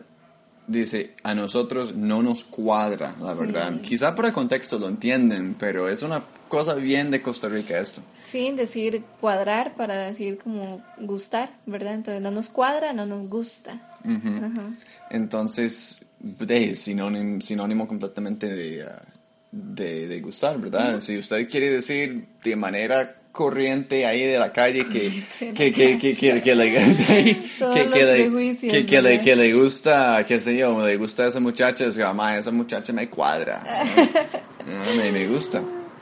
dice, 0.66 1.14
a 1.22 1.34
nosotros 1.34 1.94
no 1.94 2.22
nos 2.22 2.44
cuadra, 2.44 3.14
la 3.20 3.34
verdad. 3.34 3.80
Quizá 3.80 4.14
por 4.14 4.26
el 4.26 4.32
contexto 4.32 4.78
lo 4.78 4.88
entienden, 4.88 5.54
pero 5.58 5.88
es 5.88 6.02
una 6.02 6.22
cosa 6.48 6.74
bien 6.74 7.10
de 7.10 7.22
Costa 7.22 7.48
Rica 7.48 7.78
esto. 7.78 8.02
Sí, 8.24 8.50
decir 8.52 9.02
cuadrar 9.20 9.74
para 9.74 10.06
decir 10.06 10.38
como 10.38 10.82
gustar, 10.98 11.50
¿verdad? 11.66 11.94
Entonces 11.94 12.22
no 12.22 12.30
nos 12.30 12.48
cuadra, 12.48 12.92
no 12.92 13.06
nos 13.06 13.28
gusta. 13.28 13.72
Ajá. 14.04 14.70
Entonces, 15.10 16.04
de, 16.18 16.74
sinónimo, 16.74 17.40
sinónimo 17.40 17.88
completamente 17.88 18.54
de, 18.54 18.84
ah, 18.84 19.02
de, 19.50 20.08
de 20.08 20.20
gustar, 20.20 20.58
¿verdad? 20.60 21.00
Si 21.00 21.18
usted 21.18 21.48
quiere 21.48 21.70
decir 21.70 22.26
de 22.42 22.56
manera 22.56 23.21
corriente 23.32 24.06
ahí 24.06 24.24
de 24.24 24.38
la 24.38 24.52
calle 24.52 24.86
que, 24.88 25.10
que, 25.54 25.72
que, 25.72 25.98
que, 25.98 26.14
que, 26.16 26.42
que 26.42 26.54
le, 26.54 26.70
que, 26.72 27.90
que 27.90 28.04
le, 28.04 28.12
prejuicios, 28.12 28.72
que, 28.72 28.86
que 28.86 29.02
le, 29.02 29.08
¿verdad? 29.10 29.24
que 29.24 29.36
le 29.36 29.52
gusta, 29.54 30.24
qué 30.26 30.38
sé 30.40 30.56
yo, 30.56 30.86
le 30.86 30.96
gusta 30.98 31.24
a 31.24 31.28
esa 31.28 31.40
muchacha, 31.40 31.86
es 31.86 31.96
que, 31.96 32.02
"Ah, 32.04 32.38
esa 32.38 32.50
muchacha 32.50 32.92
me 32.92 33.08
cuadra, 33.08 33.62
¿no? 34.66 34.94
me, 34.94 35.10
me 35.10 35.26
gusta. 35.26 35.60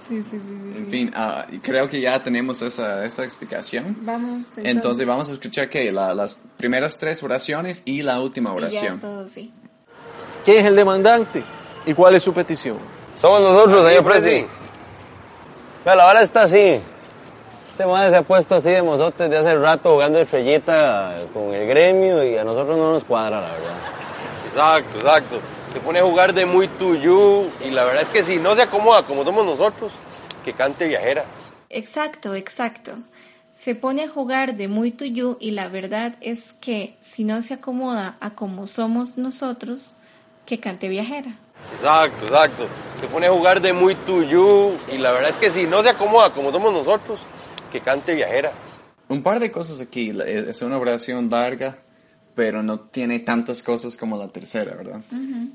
Sí, 0.08 0.16
sí, 0.28 0.30
sí. 0.32 0.38
sí. 0.42 0.78
En 0.78 0.86
fin, 0.88 1.10
ah, 1.14 1.46
creo 1.62 1.88
que 1.88 2.00
ya 2.00 2.20
tenemos 2.20 2.60
esa, 2.62 3.04
esa 3.06 3.22
explicación. 3.22 3.96
Vamos. 4.00 4.42
Entonces 4.56 5.06
vamos 5.06 5.30
a 5.30 5.34
escuchar 5.34 5.70
que 5.70 5.92
las 5.92 6.40
primeras 6.56 6.98
tres 6.98 7.22
oraciones 7.22 7.82
y 7.84 8.02
la 8.02 8.20
última 8.20 8.50
y 8.50 8.52
ya 8.54 8.56
oración. 8.56 8.98
todo. 9.00 9.24
¿Quién 10.44 10.56
es 10.58 10.64
el 10.64 10.74
demandante? 10.74 11.44
¿Y 11.86 11.94
cuál 11.94 12.16
es 12.16 12.24
su 12.24 12.34
petición? 12.34 12.76
Somos 13.20 13.40
nosotros, 13.40 13.86
señor 13.88 14.02
Presi. 14.04 14.44
Vea, 15.84 15.94
la 15.94 16.04
vara 16.04 16.22
está 16.22 16.42
así. 16.42 16.80
Este 17.80 17.90
madre 17.90 18.10
se 18.10 18.16
ha 18.18 18.22
puesto 18.22 18.54
así 18.56 18.68
de 18.68 18.82
mozotes 18.82 19.30
de 19.30 19.38
hace 19.38 19.54
rato 19.54 19.92
jugando 19.92 20.20
estrellita 20.20 21.16
con 21.32 21.54
el 21.54 21.66
gremio 21.66 22.22
y 22.22 22.36
a 22.36 22.44
nosotros 22.44 22.76
no 22.76 22.92
nos 22.92 23.06
cuadra, 23.06 23.40
la 23.40 23.52
verdad. 23.52 23.74
Exacto, 24.44 24.98
exacto. 24.98 25.40
Se 25.72 25.80
pone 25.80 26.00
a 26.00 26.02
jugar 26.02 26.34
de 26.34 26.44
muy 26.44 26.68
tuyo 26.68 27.44
y 27.64 27.70
la 27.70 27.84
verdad 27.84 28.02
es 28.02 28.10
que 28.10 28.22
si 28.22 28.36
no 28.36 28.54
se 28.54 28.64
acomoda 28.64 29.04
como 29.04 29.24
somos 29.24 29.46
nosotros, 29.46 29.92
que 30.44 30.52
cante 30.52 30.88
viajera. 30.88 31.24
Exacto, 31.70 32.34
exacto. 32.34 32.92
Se 33.54 33.74
pone 33.74 34.02
a 34.02 34.08
jugar 34.10 34.56
de 34.56 34.68
muy 34.68 34.90
tuyo 34.90 35.38
y 35.40 35.52
la 35.52 35.68
verdad 35.68 36.12
es 36.20 36.52
que 36.60 36.98
si 37.00 37.24
no 37.24 37.40
se 37.40 37.54
acomoda 37.54 38.18
a 38.20 38.34
como 38.34 38.66
somos 38.66 39.16
nosotros, 39.16 39.92
que 40.44 40.60
cante 40.60 40.86
viajera. 40.86 41.34
Exacto, 41.72 42.26
exacto. 42.26 42.66
Se 43.00 43.06
pone 43.06 43.28
a 43.28 43.30
jugar 43.30 43.62
de 43.62 43.72
muy 43.72 43.94
tuyo 43.94 44.72
y 44.92 44.98
la 44.98 45.12
verdad 45.12 45.30
es 45.30 45.38
que 45.38 45.50
si 45.50 45.66
no 45.66 45.82
se 45.82 45.88
acomoda 45.88 46.28
como 46.28 46.52
somos 46.52 46.74
nosotros, 46.74 47.18
que 47.70 47.80
cante 47.80 48.14
viajera. 48.14 48.52
Un 49.08 49.22
par 49.22 49.40
de 49.40 49.50
cosas 49.50 49.80
aquí. 49.80 50.12
La- 50.12 50.24
Es 50.24 50.62
una 50.62 50.78
oración 50.78 51.28
larga, 51.30 51.78
pero 52.34 52.62
no 52.62 52.80
tiene 52.80 53.18
tantas 53.20 53.62
cosas 53.62 53.96
como 53.96 54.16
la 54.16 54.28
tercera, 54.28 54.74
¿verdad? 54.74 55.00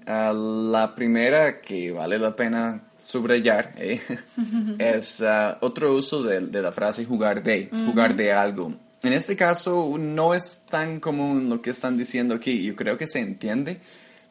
Ah, 0.05 0.33
la 0.33 0.93
primera 0.93 1.61
que 1.61 1.91
vale 1.91 2.19
la 2.19 2.35
pena 2.35 2.81
subrayar 3.01 3.73
eh, 3.77 4.01
es 4.79 5.21
ah, 5.21 5.57
otro 5.61 5.93
uso 5.93 6.21
de, 6.23 6.41
de 6.41 6.61
la 6.61 6.71
frase 6.71 7.05
jugar 7.05 7.41
de, 7.43 7.69
jugar 7.87 8.15
de 8.15 8.33
algo. 8.33 8.73
En 9.03 9.13
este 9.13 9.35
caso 9.35 9.95
no 9.99 10.33
es 10.33 10.63
tan 10.69 10.99
común 10.99 11.49
lo 11.49 11.61
que 11.61 11.69
están 11.69 11.97
diciendo 11.97 12.33
aquí. 12.35 12.63
Yo 12.63 12.75
creo 12.75 12.97
que 12.97 13.07
se 13.07 13.19
entiende, 13.19 13.79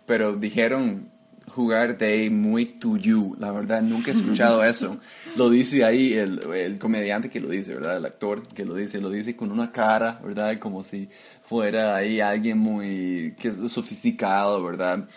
pero 0.05 0.35
dijeron 0.35 1.09
jugar 1.49 1.97
de 1.99 2.31
muy 2.31 2.65
to 2.67 2.97
you. 2.97 3.37
La 3.39 3.53
verdad, 3.53 3.83
nunca 3.83 4.11
he 4.11 4.15
escuchado 4.15 4.65
eso. 4.65 4.99
Lo 5.37 5.51
dice 5.51 5.85
ahí 5.85 6.15
el, 6.15 6.41
el 6.55 6.79
comediante 6.79 7.29
que 7.31 7.41
lo 7.41 7.49
dice, 7.49 7.75
¿verdad? 7.75 7.97
El 7.99 8.07
actor 8.07 8.43
que 8.49 8.65
lo 8.65 8.75
dice, 8.75 9.01
lo 9.01 9.11
dice 9.11 9.37
con 9.37 9.51
una 9.53 9.71
cara, 9.73 10.21
¿verdad? 10.23 10.59
Como 10.59 10.83
si 10.85 11.09
fuera 11.47 11.97
ahí 11.97 12.21
alguien 12.21 12.59
muy 12.59 13.35
que 13.39 13.49
es 13.49 13.57
sofisticado, 13.73 14.63
¿verdad? 14.63 15.09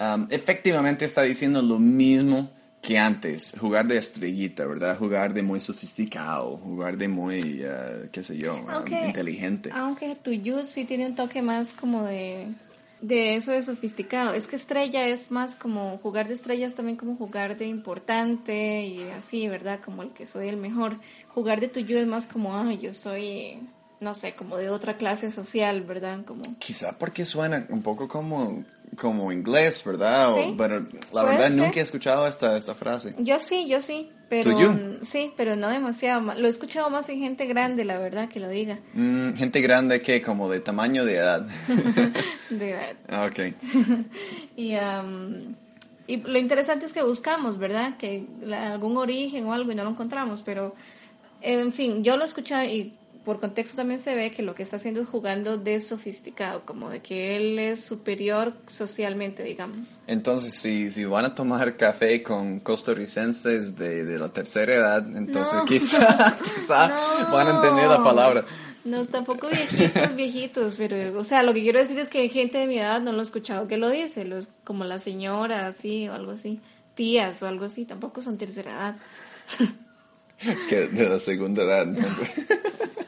Um, 0.00 0.26
efectivamente 0.30 1.04
está 1.04 1.22
diciendo 1.22 1.62
lo 1.62 1.78
mismo 1.78 2.50
que 2.82 2.98
antes, 2.98 3.54
jugar 3.58 3.86
de 3.88 3.96
estrellita, 3.96 4.66
¿verdad? 4.66 4.98
Jugar 4.98 5.32
de 5.32 5.42
muy 5.42 5.58
sofisticado, 5.60 6.58
jugar 6.58 6.98
de 6.98 7.08
muy, 7.08 7.62
uh, 7.64 8.08
qué 8.12 8.22
sé 8.22 8.36
yo, 8.36 8.62
Aunque- 8.68 9.06
inteligente. 9.06 9.70
Aunque 9.72 10.14
tuyo 10.16 10.66
sí 10.66 10.84
tiene 10.84 11.06
un 11.06 11.14
toque 11.14 11.40
más 11.40 11.72
como 11.72 12.04
de, 12.04 12.48
de 13.06 13.36
eso 13.36 13.52
de 13.52 13.62
sofisticado. 13.62 14.32
Es 14.32 14.48
que 14.48 14.56
estrella 14.56 15.06
es 15.06 15.30
más 15.30 15.56
como 15.56 15.98
jugar 15.98 16.28
de 16.28 16.34
estrellas 16.34 16.74
también 16.74 16.96
como 16.96 17.16
jugar 17.16 17.56
de 17.58 17.66
importante 17.66 18.84
y 18.86 19.02
así, 19.10 19.46
¿verdad? 19.48 19.80
Como 19.84 20.02
el 20.02 20.10
que 20.12 20.26
soy 20.26 20.48
el 20.48 20.56
mejor. 20.56 20.98
Jugar 21.28 21.60
de 21.60 21.68
tuyo 21.68 21.98
es 21.98 22.06
más 22.06 22.26
como, 22.26 22.56
ah, 22.56 22.72
yo 22.72 22.94
soy, 22.94 23.58
no 24.00 24.14
sé, 24.14 24.34
como 24.34 24.56
de 24.56 24.68
otra 24.70 24.96
clase 24.96 25.30
social, 25.30 25.82
¿verdad? 25.82 26.24
Como... 26.24 26.42
Quizá 26.58 26.98
porque 26.98 27.24
suena 27.24 27.66
un 27.70 27.82
poco 27.82 28.06
como, 28.08 28.64
como 28.96 29.32
inglés, 29.32 29.82
¿verdad? 29.84 30.32
O- 30.32 30.36
Sí, 30.36 30.54
pero 30.58 30.86
la 31.12 31.22
verdad 31.22 31.48
ser. 31.48 31.56
nunca 31.56 31.80
he 31.80 31.82
escuchado 31.82 32.26
esta, 32.26 32.56
esta 32.56 32.74
frase. 32.74 33.14
Yo 33.18 33.38
sí, 33.40 33.66
yo 33.68 33.80
sí, 33.80 34.10
pero 34.28 34.50
sí, 35.02 35.32
pero 35.36 35.56
no 35.56 35.68
demasiado. 35.70 36.20
ma- 36.20 36.34
Lo 36.34 36.46
he 36.46 36.50
escuchado 36.50 36.90
más 36.90 37.08
en 37.08 37.20
gente 37.20 37.46
grande, 37.46 37.84
la 37.84 37.98
verdad, 37.98 38.28
que 38.28 38.40
lo 38.40 38.48
diga. 38.48 38.78
Mm, 38.92 39.32
gente 39.34 39.60
grande 39.60 40.02
que 40.02 40.20
como 40.22 40.50
de 40.50 40.60
tamaño 40.60 41.04
de 41.04 41.16
edad. 41.16 41.46
De 42.50 42.72
verdad. 42.72 42.96
Ah, 43.08 43.26
ok. 43.30 43.54
Y, 44.56 44.74
am, 44.74 45.54
y 46.06 46.18
lo 46.18 46.38
interesante 46.38 46.86
es 46.86 46.92
que 46.92 47.02
buscamos, 47.02 47.58
¿verdad? 47.58 47.96
Que 47.96 48.26
la- 48.42 48.72
algún 48.72 48.96
origen 48.96 49.46
o 49.46 49.52
algo 49.52 49.72
y 49.72 49.74
no 49.74 49.84
lo 49.84 49.90
encontramos, 49.90 50.42
pero 50.42 50.74
en 51.40 51.72
fin, 51.72 52.04
yo 52.04 52.16
lo 52.16 52.22
he 52.22 52.26
escuchado 52.26 52.64
y 52.64 52.94
por 53.24 53.40
contexto 53.40 53.76
también 53.76 54.00
se 54.00 54.14
ve 54.14 54.30
que 54.30 54.42
lo 54.42 54.54
que 54.54 54.62
está 54.62 54.76
haciendo 54.76 55.00
es 55.00 55.08
jugando 55.08 55.56
de 55.56 55.80
sofisticado, 55.80 56.64
como 56.66 56.90
de 56.90 57.00
que 57.00 57.36
él 57.36 57.58
es 57.58 57.82
superior 57.84 58.52
socialmente, 58.66 59.42
digamos. 59.42 59.88
Entonces, 60.06 60.54
si, 60.54 60.90
si 60.92 61.04
van 61.04 61.24
a 61.24 61.34
tomar 61.34 61.76
café 61.76 62.22
con 62.22 62.60
costarricenses 62.60 63.76
de, 63.76 64.04
de 64.04 64.18
la 64.18 64.28
tercera 64.32 64.74
edad, 64.74 65.16
entonces 65.16 65.54
No. 65.54 65.64
quizá, 65.64 66.38
quizá 66.56 66.88
No. 66.88 67.32
van 67.32 67.46
a 67.48 67.50
entender 67.56 67.88
la 67.88 68.04
palabra. 68.04 68.44
No, 68.84 69.06
tampoco 69.06 69.48
viejitos, 69.48 70.14
viejitos, 70.14 70.76
pero, 70.76 71.18
o 71.18 71.24
sea, 71.24 71.42
lo 71.42 71.54
que 71.54 71.62
quiero 71.62 71.78
decir 71.78 71.98
es 71.98 72.10
que 72.10 72.28
gente 72.28 72.58
de 72.58 72.66
mi 72.66 72.78
edad 72.78 73.00
no 73.00 73.12
lo 73.12 73.20
he 73.20 73.22
escuchado 73.22 73.66
que 73.66 73.78
lo 73.78 73.88
dice, 73.88 74.26
los, 74.26 74.48
como 74.62 74.84
la 74.84 74.98
señora, 74.98 75.66
así, 75.68 76.06
o 76.08 76.12
algo 76.12 76.32
así, 76.32 76.60
tías 76.94 77.42
o 77.42 77.46
algo 77.46 77.64
así, 77.64 77.86
tampoco 77.86 78.20
son 78.20 78.36
tercera 78.36 78.70
edad. 78.72 78.96
Que 80.68 80.88
de 80.88 81.08
la 81.08 81.20
segunda 81.20 81.62
edad. 81.62 81.82
entonces. 81.84 82.28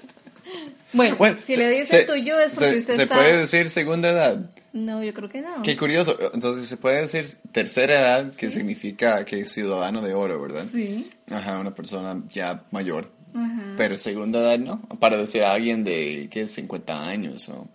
Bueno, 0.93 1.17
Bueno, 1.17 1.39
si 1.45 1.55
se- 1.55 1.61
le 1.61 1.71
dicen 1.71 2.01
se- 2.01 2.05
tuyo 2.07 2.39
es 2.41 2.53
porque 2.53 2.73
se, 2.73 2.79
usted 2.79 2.97
se 2.97 3.03
está... 3.05 3.15
puede 3.17 3.37
decir 3.39 3.71
segunda 3.71 4.09
edad. 4.11 4.51
No, 4.73 5.03
yo 5.03 5.13
creo 5.15 5.29
que 5.29 5.41
no. 5.41 5.63
Qué 5.63 5.77
curioso. 5.77 6.17
Entonces 6.35 6.69
se 6.69 6.77
puede 6.77 7.03
decir 7.03 7.27
tercera 7.53 7.99
edad, 8.01 8.33
que 8.35 8.51
significa 8.51 9.25
que 9.25 9.41
es 9.41 9.51
ciudadano 9.53 10.03
de 10.03 10.13
oro, 10.15 10.41
¿verdad? 10.41 10.65
Sí. 10.71 11.11
Ajá, 11.31 11.59
una 11.59 11.75
persona 11.75 12.23
ya 12.29 12.63
mayor. 12.71 13.11
Ajá. 13.35 13.75
Pero 13.77 13.97
segunda 13.99 14.39
edad, 14.41 14.59
¿no? 14.59 14.81
Para 15.01 15.17
decir 15.17 15.43
a 15.45 15.53
alguien 15.53 15.83
de, 15.83 16.29
¿qué? 16.31 16.47
50 16.47 17.09
años 17.09 17.49
o 17.49 17.67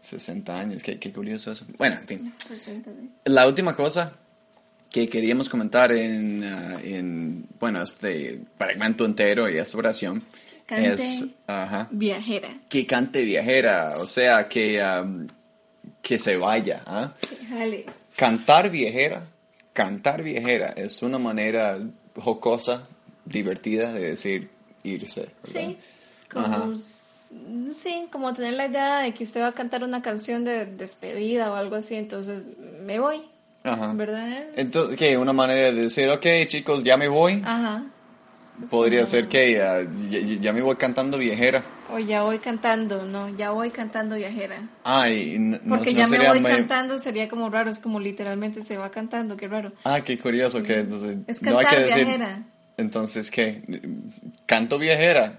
60 0.00 0.58
años. 0.58 0.82
Qué, 0.82 0.98
qué 0.98 1.12
curioso 1.12 1.52
eso. 1.52 1.66
Bueno, 1.78 1.96
en 2.00 2.06
fin. 2.08 2.34
La 3.26 3.46
última 3.46 3.76
cosa 3.76 4.12
que 4.90 5.08
queríamos 5.10 5.48
comentar 5.50 5.92
en, 5.92 6.42
ah, 6.44 6.78
en 6.82 7.46
bueno, 7.60 7.82
este 7.82 8.40
fragmento 8.56 9.04
entero 9.04 9.50
y 9.50 9.58
esta 9.58 9.76
oración 9.76 10.22
Cante. 10.66 10.90
es 10.94 11.24
ajá, 11.46 11.88
Viajera. 11.92 12.58
que 12.68 12.86
cante 12.86 13.22
viajera, 13.22 13.94
o 13.98 14.06
sea, 14.08 14.48
que, 14.48 14.82
am, 14.82 15.28
que 16.02 16.18
se 16.18 16.36
vaya. 16.36 16.82
¿ah? 16.86 17.12
Jale. 17.48 17.86
Cantar 18.16 18.68
viajera, 18.70 19.26
cantar 19.72 20.22
viajera 20.22 20.70
es 20.76 21.02
una 21.02 21.18
manera 21.18 21.78
jocosa, 22.16 22.88
divertida 23.24 23.92
de 23.92 24.10
decir 24.10 24.50
irse. 24.82 25.28
¿verdad? 25.44 25.60
Sí. 25.68 25.78
Como, 26.30 26.46
Ajá. 26.46 26.68
sí, 27.74 28.06
como 28.10 28.32
tener 28.34 28.54
la 28.54 28.66
idea 28.66 29.00
de 29.00 29.14
que 29.14 29.22
usted 29.24 29.40
va 29.40 29.48
a 29.48 29.52
cantar 29.52 29.84
una 29.84 30.02
canción 30.02 30.44
de 30.44 30.66
despedida 30.66 31.50
o 31.52 31.54
algo 31.54 31.76
así, 31.76 31.94
entonces 31.94 32.42
me 32.82 32.98
voy, 32.98 33.22
Ajá. 33.62 33.92
¿verdad? 33.94 34.46
Entonces, 34.56 34.96
¿qué? 34.96 35.16
Una 35.16 35.32
manera 35.32 35.72
de 35.72 35.74
decir, 35.74 36.08
ok, 36.08 36.26
chicos, 36.46 36.82
ya 36.82 36.96
me 36.96 37.06
voy. 37.08 37.42
Ajá. 37.44 37.84
Podría 38.70 39.06
ser 39.06 39.28
que 39.28 39.52
ya, 39.54 39.82
ya- 40.08 40.20
ya 40.40 40.52
me 40.52 40.60
voy 40.62 40.76
cantando 40.76 41.18
viajera. 41.18 41.62
O 41.92 41.98
ya 41.98 42.22
voy 42.24 42.38
cantando, 42.40 43.04
no, 43.04 43.28
ya 43.36 43.50
voy 43.52 43.70
cantando 43.70 44.16
viajera. 44.16 44.68
Y 45.08 45.34
n- 45.36 45.60
no, 45.62 45.76
Porque 45.76 45.92
no 45.92 45.98
ya 45.98 46.06
me 46.08 46.16
sería 46.16 46.30
voy 46.32 46.40
muy- 46.40 46.50
cantando 46.50 46.98
sería 46.98 47.28
como 47.28 47.48
raro, 47.50 47.70
es 47.70 47.78
como 47.78 48.00
literalmente 48.00 48.64
se 48.64 48.76
va 48.76 48.90
cantando, 48.90 49.36
qué 49.36 49.46
raro. 49.46 49.72
Ah, 49.84 50.00
qué 50.00 50.18
curioso 50.18 50.62
que 50.62 50.80
entonces 50.80 51.16
Es 51.26 51.42
no 51.42 51.58
hay 51.58 51.64
cantar 51.64 51.74
que 51.78 51.84
decir. 51.84 52.06
viajera. 52.06 52.42
Entonces, 52.78 53.30
¿qué? 53.30 53.62
Canto 54.46 54.78
viajera. 54.78 55.38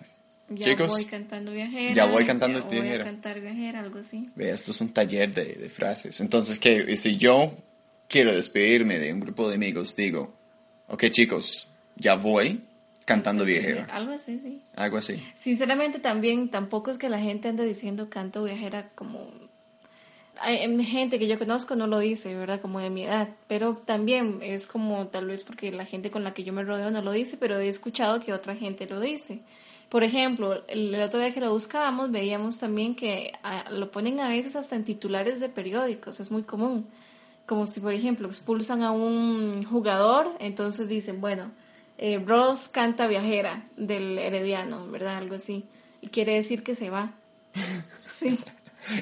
Ya 0.49 0.65
Chicos, 0.67 0.87
voy 0.87 1.05
cantando 1.05 1.51
viajera. 1.51 1.93
ya 1.93 2.05
voy 2.05 2.25
cantando 2.25 2.59
ya 2.59 2.65
voy 2.65 2.75
viajera. 2.79 3.03
a 3.03 3.05
cantar 3.07 3.41
viajera, 3.41 3.79
algo 3.81 3.99
así. 3.99 4.29
ve, 4.35 4.51
esto 4.51 4.71
es 4.71 4.79
un 4.79 4.89
taller 4.93 5.33
de, 5.33 5.43
de 5.55 5.69
frases. 5.69 6.21
Entonces, 6.21 6.57
¿qué? 6.59 6.95
Si 6.95 7.17
yo 7.17 7.53
quiero 8.07 8.33
despedirme 8.33 8.97
de 8.99 9.11
un 9.11 9.19
grupo 9.19 9.49
de 9.49 9.55
amigos, 9.55 9.93
digo, 9.97 10.33
ok, 10.87 11.03
chicos, 11.09 11.67
ya 11.97 12.15
voy 12.15 12.61
cantando 13.07 13.45
viajera. 13.45 13.87
Algo 13.89 14.11
así, 14.11 14.37
sí. 14.43 14.61
Algo 14.75 14.97
así. 14.97 15.23
Sinceramente 15.33 15.99
también 15.99 16.49
tampoco 16.49 16.91
es 16.91 16.97
que 16.97 17.07
la 17.07 17.19
gente 17.19 17.47
ande 17.47 17.65
diciendo 17.65 18.09
canto 18.09 18.43
viajera 18.43 18.89
como... 18.95 19.31
Hay 20.41 20.57
em, 20.57 20.77
gente 20.81 21.17
que 21.17 21.25
yo 21.25 21.39
conozco 21.39 21.77
no 21.77 21.87
lo 21.87 21.99
dice, 21.99 22.35
¿verdad? 22.35 22.59
Como 22.59 22.81
de 22.81 22.89
mi 22.89 23.05
edad. 23.05 23.29
Pero 23.47 23.77
también 23.77 24.39
es 24.41 24.67
como 24.67 25.07
tal 25.07 25.27
vez 25.27 25.43
porque 25.43 25.71
la 25.71 25.85
gente 25.85 26.11
con 26.11 26.25
la 26.25 26.33
que 26.33 26.43
yo 26.43 26.51
me 26.51 26.63
rodeo 26.63 26.91
no 26.91 27.01
lo 27.01 27.13
dice, 27.13 27.37
pero 27.37 27.57
he 27.57 27.69
escuchado 27.69 28.19
que 28.19 28.33
otra 28.33 28.57
gente 28.57 28.85
lo 28.87 28.99
dice. 28.99 29.39
Por 29.87 30.03
ejemplo, 30.03 30.65
el, 30.67 30.93
otro 31.01 31.21
día 31.21 31.33
que 31.33 31.39
lo 31.39 31.53
buscábamos 31.53 32.11
veíamos 32.11 32.57
también 32.57 32.93
que 32.93 33.31
lo 33.71 33.89
ponen 33.89 34.19
a 34.19 34.27
veces 34.27 34.57
hasta 34.57 34.75
en 34.75 34.83
titulares 34.83 35.39
de 35.39 35.47
periódicos, 35.47 36.19
es 36.19 36.29
muy 36.29 36.43
común. 36.43 36.89
Como 37.45 37.67
si, 37.67 37.79
por 37.79 37.93
ejemplo, 37.93 38.27
expulsan 38.27 38.83
a 38.83 38.91
un 38.91 39.63
jugador, 39.63 40.35
entonces 40.39 40.89
dicen, 40.89 41.21
bueno, 41.21 41.51
eh, 41.97 42.21
Ross 42.25 42.67
canta 42.69 43.07
viajera 43.07 43.67
del 43.75 44.17
Herediano, 44.19 44.87
¿verdad? 44.89 45.17
Algo 45.17 45.35
así. 45.35 45.65
Y 46.01 46.07
quiere 46.07 46.33
decir 46.33 46.63
que 46.63 46.75
se 46.75 46.89
va. 46.89 47.13
Sí. 47.99 48.39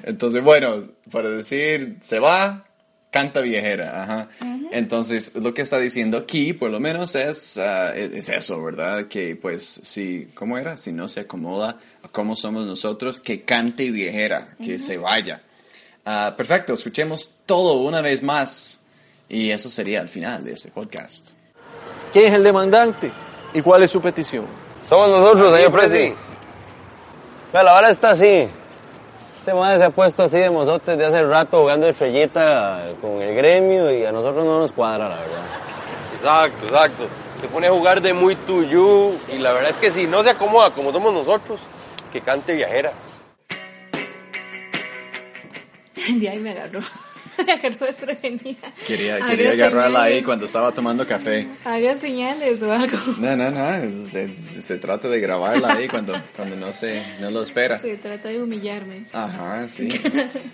Entonces, 0.03 0.43
bueno, 0.43 0.89
para 1.09 1.29
decir 1.29 1.99
se 2.03 2.19
va, 2.19 2.65
canta 3.11 3.39
viajera. 3.39 4.03
Ajá. 4.03 4.29
Entonces, 4.71 5.33
lo 5.35 5.53
que 5.53 5.61
está 5.61 5.79
diciendo 5.79 6.17
aquí, 6.17 6.51
por 6.51 6.69
lo 6.69 6.81
menos, 6.81 7.15
es, 7.15 7.57
ah, 7.57 7.95
es 7.95 8.11
es 8.11 8.27
eso, 8.27 8.61
¿verdad? 8.61 9.07
Que, 9.07 9.37
pues, 9.37 9.63
si, 9.63 10.31
¿cómo 10.33 10.57
era? 10.57 10.75
Si 10.75 10.91
no 10.91 11.07
se 11.07 11.21
acomoda 11.21 11.79
a 12.03 12.09
cómo 12.09 12.35
somos 12.35 12.65
nosotros, 12.65 13.21
que 13.21 13.43
cante 13.43 13.89
viajera, 13.89 14.57
que 14.61 14.79
se 14.79 14.97
vaya. 14.97 15.41
Ah, 16.03 16.33
perfecto, 16.35 16.73
escuchemos 16.73 17.31
todo 17.45 17.81
una 17.81 18.01
vez 18.01 18.21
más. 18.21 18.81
Y 19.29 19.51
eso 19.51 19.69
sería 19.69 20.01
el 20.01 20.09
final 20.09 20.43
de 20.43 20.51
este 20.51 20.69
podcast. 20.69 21.34
¿Quién 22.15 22.27
es 22.27 22.33
el 22.33 22.43
demandante? 22.43 23.11
¿Y 23.53 23.61
cuál 23.61 23.83
es 23.83 23.91
su 23.91 23.99
petición? 23.99 24.45
Somos 24.87 25.09
nosotros, 25.09 25.53
señor 25.53 25.69
Presi. 25.69 26.15
Pero 27.51 27.63
la 27.65 27.73
vara 27.73 27.89
está 27.89 28.11
así. 28.11 28.47
Este 29.37 29.53
madre 29.53 29.79
se 29.79 29.83
ha 29.83 29.89
puesto 29.89 30.23
así 30.23 30.37
de 30.37 30.49
mozotes 30.49 30.97
de 30.97 31.05
hace 31.05 31.21
rato 31.23 31.59
jugando 31.59 31.89
estrellita 31.89 32.85
con 33.01 33.21
el 33.21 33.35
gremio 33.35 33.91
y 33.91 34.05
a 34.05 34.13
nosotros 34.13 34.45
no 34.45 34.59
nos 34.59 34.71
cuadra, 34.71 35.09
la 35.09 35.17
verdad. 35.17 35.43
Exacto, 36.15 36.65
exacto. 36.67 37.03
Se 37.41 37.49
pone 37.49 37.67
a 37.67 37.71
jugar 37.71 38.01
de 38.01 38.13
muy 38.13 38.37
tuyú 38.37 39.19
y 39.27 39.37
la 39.39 39.51
verdad 39.51 39.71
es 39.71 39.77
que 39.77 39.91
si 39.91 40.07
no 40.07 40.23
se 40.23 40.29
acomoda 40.29 40.69
como 40.69 40.93
somos 40.93 41.13
nosotros, 41.13 41.59
que 42.13 42.21
cante 42.21 42.53
viajera. 42.53 42.93
De 46.15 46.29
ahí 46.29 46.39
me 46.39 46.51
agarró. 46.51 46.79
Me 47.45 47.51
agarró 47.51 47.85
desprevenida. 47.85 48.73
Quería, 48.87 49.19
quería 49.19 49.51
agarrarla 49.51 50.03
ahí 50.03 50.11
señales. 50.11 50.25
cuando 50.25 50.45
estaba 50.45 50.71
tomando 50.71 51.05
café. 51.07 51.47
Haga 51.63 51.97
señales 51.97 52.61
o 52.61 52.71
algo. 52.71 52.97
No, 53.19 53.35
no, 53.35 53.51
no. 53.51 54.07
Se, 54.07 54.35
se 54.37 54.77
trata 54.77 55.07
de 55.07 55.19
grabarla 55.19 55.73
ahí 55.73 55.87
cuando, 55.87 56.13
cuando 56.35 56.55
no, 56.55 56.71
se, 56.71 57.01
no 57.19 57.29
lo 57.31 57.41
espera. 57.43 57.77
Se 57.77 57.97
trata 57.97 58.29
de 58.29 58.41
humillarme. 58.41 59.05
Ajá, 59.13 59.67
sí. 59.67 59.89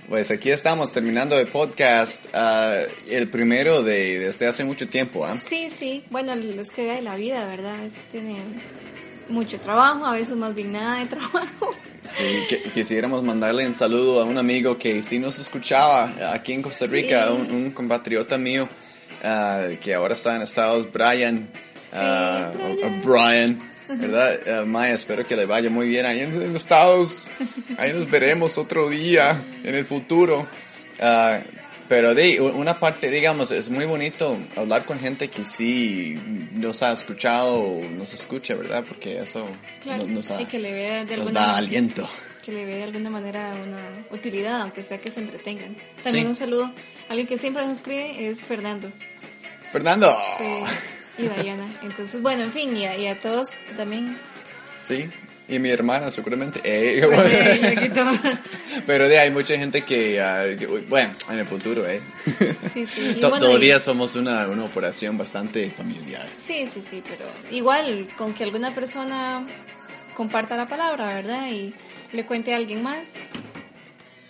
Pues 0.07 0.29
aquí 0.31 0.49
estamos 0.49 0.91
terminando 0.91 1.39
el 1.39 1.47
podcast, 1.47 2.25
ah, 2.33 2.79
el 3.09 3.29
primero 3.29 3.81
de 3.81 4.19
desde 4.19 4.47
hace 4.47 4.63
mucho 4.63 4.87
tiempo, 4.87 5.25
¿ah? 5.25 5.37
Sí, 5.37 5.71
sí. 5.73 6.03
Bueno, 6.09 6.33
es 6.33 6.71
que 6.71 6.83
de 6.83 7.01
la 7.01 7.15
vida, 7.15 7.45
¿verdad? 7.45 7.75
A 7.79 7.83
veces 7.83 8.07
tiene 8.11 8.35
mucho 9.31 9.57
trabajo, 9.59 10.05
a 10.05 10.13
veces 10.13 10.35
más 10.35 10.53
bien 10.53 10.71
nada 10.73 10.99
de 10.99 11.05
trabajo. 11.07 11.71
Sí, 12.03 12.43
que- 12.49 12.63
quisiéramos 12.71 13.23
mandarle 13.23 13.65
un 13.65 13.75
saludo 13.75 14.21
a 14.21 14.25
un 14.25 14.37
amigo 14.37 14.77
que 14.77 15.01
sí 15.03 15.19
nos 15.19 15.39
escuchaba 15.39 16.11
aquí 16.33 16.53
en 16.53 16.61
Costa 16.61 16.85
Rica, 16.87 17.27
Sí. 17.27 17.33
un, 17.33 17.51
un 17.55 17.71
compatriota 17.71 18.37
mío 18.37 18.67
ah, 19.23 19.67
que 19.81 19.93
ahora 19.93 20.13
está 20.15 20.35
en 20.35 20.41
Estados, 20.41 20.91
Brian. 20.91 21.47
ah, 21.93 22.51
Brian. 22.53 22.71
o- 22.71 22.87
o 22.87 22.89
Brian, 23.03 23.59
¿verdad? 23.87 24.39
Ah, 24.47 24.65
Maya, 24.65 24.95
espero 24.95 25.25
que 25.27 25.35
le 25.35 25.45
vaya 25.45 25.69
muy 25.69 25.87
bien 25.89 26.05
ahí 26.05 26.21
en, 26.21 26.41
en 26.41 26.55
Estados. 26.55 27.29
Ahí 27.77 27.93
nos 27.93 28.09
veremos 28.09 28.57
otro 28.57 28.89
día 28.89 29.43
en 29.63 29.75
el 29.75 29.85
futuro. 29.85 30.47
Ah, 30.99 31.39
pero 31.91 32.15
de 32.15 32.39
una 32.39 32.73
parte, 32.79 33.11
digamos, 33.11 33.51
es 33.51 33.69
muy 33.69 33.83
bonito 33.83 34.37
hablar 34.55 34.85
con 34.85 34.97
gente 34.97 35.27
que 35.27 35.43
sí 35.43 36.17
nos 36.53 36.81
ha 36.83 36.93
escuchado 36.93 37.55
o 37.55 37.81
nos 37.83 38.13
escucha, 38.13 38.55
¿verdad? 38.55 38.85
Porque 38.87 39.19
eso 39.19 39.45
Claro, 39.83 40.07
nos, 40.07 40.31
que 40.49 40.57
le 40.57 40.71
vea 40.71 41.03
de 41.03 41.17
nos 41.17 41.27
alguna 41.27 41.47
da 41.47 41.57
aliento. 41.57 42.09
que 42.45 42.53
le 42.53 42.63
vea 42.63 42.77
de 42.77 42.83
alguna 42.83 43.09
manera 43.09 43.51
una 43.61 44.15
utilidad, 44.17 44.61
aunque 44.61 44.83
sea 44.83 45.01
que 45.01 45.11
se 45.11 45.19
entretengan. 45.19 45.75
También 46.01 46.27
Sí. 46.27 46.29
un 46.29 46.35
saludo. 46.37 46.71
Alguien 47.09 47.27
que 47.27 47.37
siempre 47.37 47.61
nos 47.63 47.79
escribe 47.79 48.25
es 48.25 48.41
Fernando 48.41 48.89
Fernando. 49.73 50.15
sí, 50.37 51.23
y 51.25 51.41
Diana. 51.41 51.65
Entonces, 51.83 52.21
bueno, 52.21 52.43
en 52.43 52.53
fin, 52.53 52.77
y 52.77 52.85
a, 52.85 52.97
y 52.97 53.07
a 53.07 53.19
todos 53.19 53.49
también. 53.75 54.17
Sí, 54.83 55.09
y 55.47 55.59
mi 55.59 55.69
hermana 55.69 56.09
seguramente. 56.11 56.61
Eh, 56.63 57.01
Pero 58.87 59.07
de 59.07 59.19
hay 59.19 59.31
mucha 59.31 59.57
gente 59.57 59.81
que, 59.83 60.21
ah, 60.21 60.43
que, 60.57 60.65
bueno, 60.65 61.13
en 61.29 61.39
el 61.39 61.45
futuro, 61.45 61.87
¿eh? 61.87 61.99
Sí, 62.73 62.87
sí. 62.87 63.17
Bueno, 63.21 63.39
Todavía 63.39 63.77
y- 63.77 63.79
somos 63.79 64.15
una, 64.15 64.47
una 64.47 64.63
operación 64.65 65.17
bastante 65.17 65.69
familiar. 65.71 66.25
Sí, 66.39 66.67
sí, 66.67 66.81
sí, 66.89 67.03
pero 67.07 67.25
igual 67.55 68.07
con 68.17 68.33
que 68.33 68.43
alguna 68.43 68.71
persona 68.73 69.45
comparta 70.15 70.55
la 70.55 70.67
palabra, 70.67 71.07
¿verdad? 71.15 71.49
Y 71.51 71.73
le 72.13 72.25
cuente 72.25 72.53
a 72.53 72.57
alguien 72.57 72.81
más, 72.83 73.07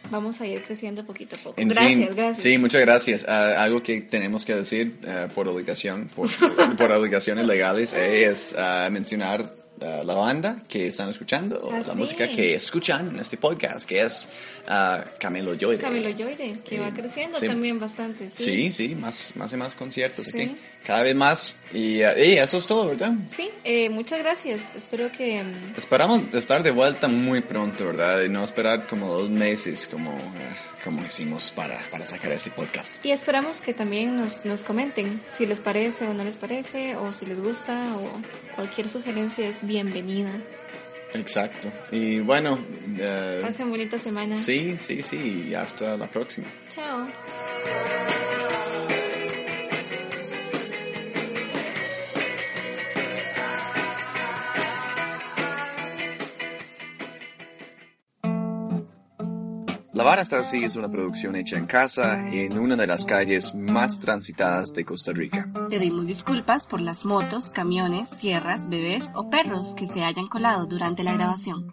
vamos 0.10 0.42
a 0.42 0.46
ir 0.48 0.62
creciendo 0.64 1.06
poquito 1.06 1.36
a 1.36 1.40
poco. 1.40 1.62
En 1.62 1.70
gracias, 1.70 1.94
fin, 2.08 2.16
gracias. 2.16 2.44
Sí, 2.44 2.58
muchas 2.58 2.82
gracias. 2.82 3.26
Ah, 3.28 3.56
algo 3.64 3.82
que 3.82 4.02
tenemos 4.02 4.44
que 4.46 4.56
decir 4.56 4.96
ah, 5.08 5.28
por 5.34 5.48
obligación, 5.48 6.10
por, 6.16 6.30
por 6.78 6.92
obligaciones 6.92 7.46
legales, 7.46 7.94
es 7.94 8.56
ah, 8.58 8.90
mencionar 8.92 9.61
ah, 9.82 10.02
la 10.04 10.14
banda 10.16 10.62
que 10.68 10.88
están 10.88 11.10
escuchando, 11.10 11.60
o 11.62 11.72
Ah, 11.74 11.82
la 11.86 11.94
música 11.94 12.28
que 12.28 12.56
escuchan 12.56 13.10
en 13.10 13.20
este 13.20 13.38
podcast, 13.38 13.88
que 13.88 14.02
es 14.04 14.28
ah, 14.68 15.04
Camilo 15.20 15.54
Joy. 15.56 15.78
Camilo 15.78 16.10
Yoide, 16.10 16.60
que 16.64 16.80
va 16.80 16.92
creciendo 16.94 17.40
Sí. 17.40 17.48
también 17.48 17.80
bastante, 17.80 18.30
sí. 18.30 18.44
Sí, 18.44 18.72
sí, 18.72 18.96
más, 18.96 19.34
más 19.36 19.52
y 19.54 19.58
más 19.58 19.74
conciertos 19.74 20.26
Sí. 20.28 20.32
aquí. 20.42 20.56
Cada 20.86 21.04
vez 21.04 21.16
más. 21.16 21.56
Y, 21.74 22.02
ah, 22.02 22.18
y 22.18 22.34
eso 22.38 22.58
es 22.58 22.66
todo, 22.66 22.88
¿verdad? 22.88 23.14
Sí, 23.30 23.50
eh, 23.64 23.90
muchas 23.90 24.20
gracias. 24.20 24.60
Espero 24.76 25.12
que... 25.12 25.42
mm, 25.44 25.78
Esperamos 25.78 26.34
estar 26.34 26.64
de 26.64 26.72
vuelta 26.72 27.08
muy 27.08 27.42
pronto, 27.42 27.86
¿verdad? 27.86 28.22
Y 28.24 28.30
no 28.30 28.44
esperar 28.44 28.88
como 28.88 29.14
dos 29.14 29.30
meses 29.30 29.88
como, 29.92 30.12
ah, 30.12 30.56
como 30.84 31.06
hicimos 31.06 31.52
para, 31.52 31.80
para 31.92 32.06
sacar 32.08 32.32
este 32.32 32.50
podcast. 32.50 32.94
Y 33.06 33.12
esperamos 33.12 33.62
que 33.62 33.74
también 33.76 34.16
nos, 34.18 34.44
nos 34.46 34.62
comenten 34.64 35.22
si 35.38 35.46
les 35.46 35.60
parece 35.60 36.08
o 36.08 36.14
no 36.16 36.24
les 36.24 36.36
parece, 36.36 36.96
o 36.96 37.14
si 37.14 37.26
les 37.28 37.40
gusta, 37.40 37.86
o 37.96 38.56
cualquier 38.56 38.90
sugerencia 38.90 39.48
es 39.48 39.62
bienvenida. 39.72 40.32
Exacto. 41.14 41.70
Y 41.92 42.20
bueno, 42.20 42.60
eh, 43.00 43.40
Pasen 43.42 43.70
bonita 43.70 43.98
semana. 43.98 44.38
sí, 44.38 44.78
sí, 44.86 45.02
sí, 45.02 45.46
y 45.50 45.54
hasta 45.54 45.96
la 45.98 46.08
próxima. 46.08 46.48
Chao. 46.70 47.08
La 60.02 60.06
Vara 60.06 60.24
está 60.24 60.40
así 60.40 60.64
es 60.64 60.76
una 60.76 60.90
producción 60.90 61.36
hecha 61.36 61.58
en 61.58 61.68
casa 61.68 62.28
en 62.28 62.58
una 62.58 62.76
de 62.76 62.88
las 62.88 63.06
calles 63.06 63.54
más 63.54 64.00
transitadas 64.00 64.74
de 64.74 64.84
Costa 64.84 65.12
Rica. 65.12 65.48
Pedimos 65.70 66.08
disculpas 66.08 66.66
por 66.66 66.82
las 66.82 67.06
motos, 67.06 67.52
camiones, 67.52 68.10
sierras, 68.10 68.68
bebés 68.68 69.12
o 69.14 69.30
perros 69.30 69.76
que 69.76 69.86
se 69.86 70.04
hayan 70.04 70.26
colado 70.26 70.66
durante 70.66 71.04
la 71.04 71.14
grabación. 71.14 71.72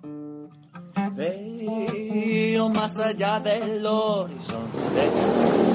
Veo 1.15 2.69
más 2.69 2.99
allá 2.99 3.41
del 3.41 3.87
horizonte. 3.87 5.68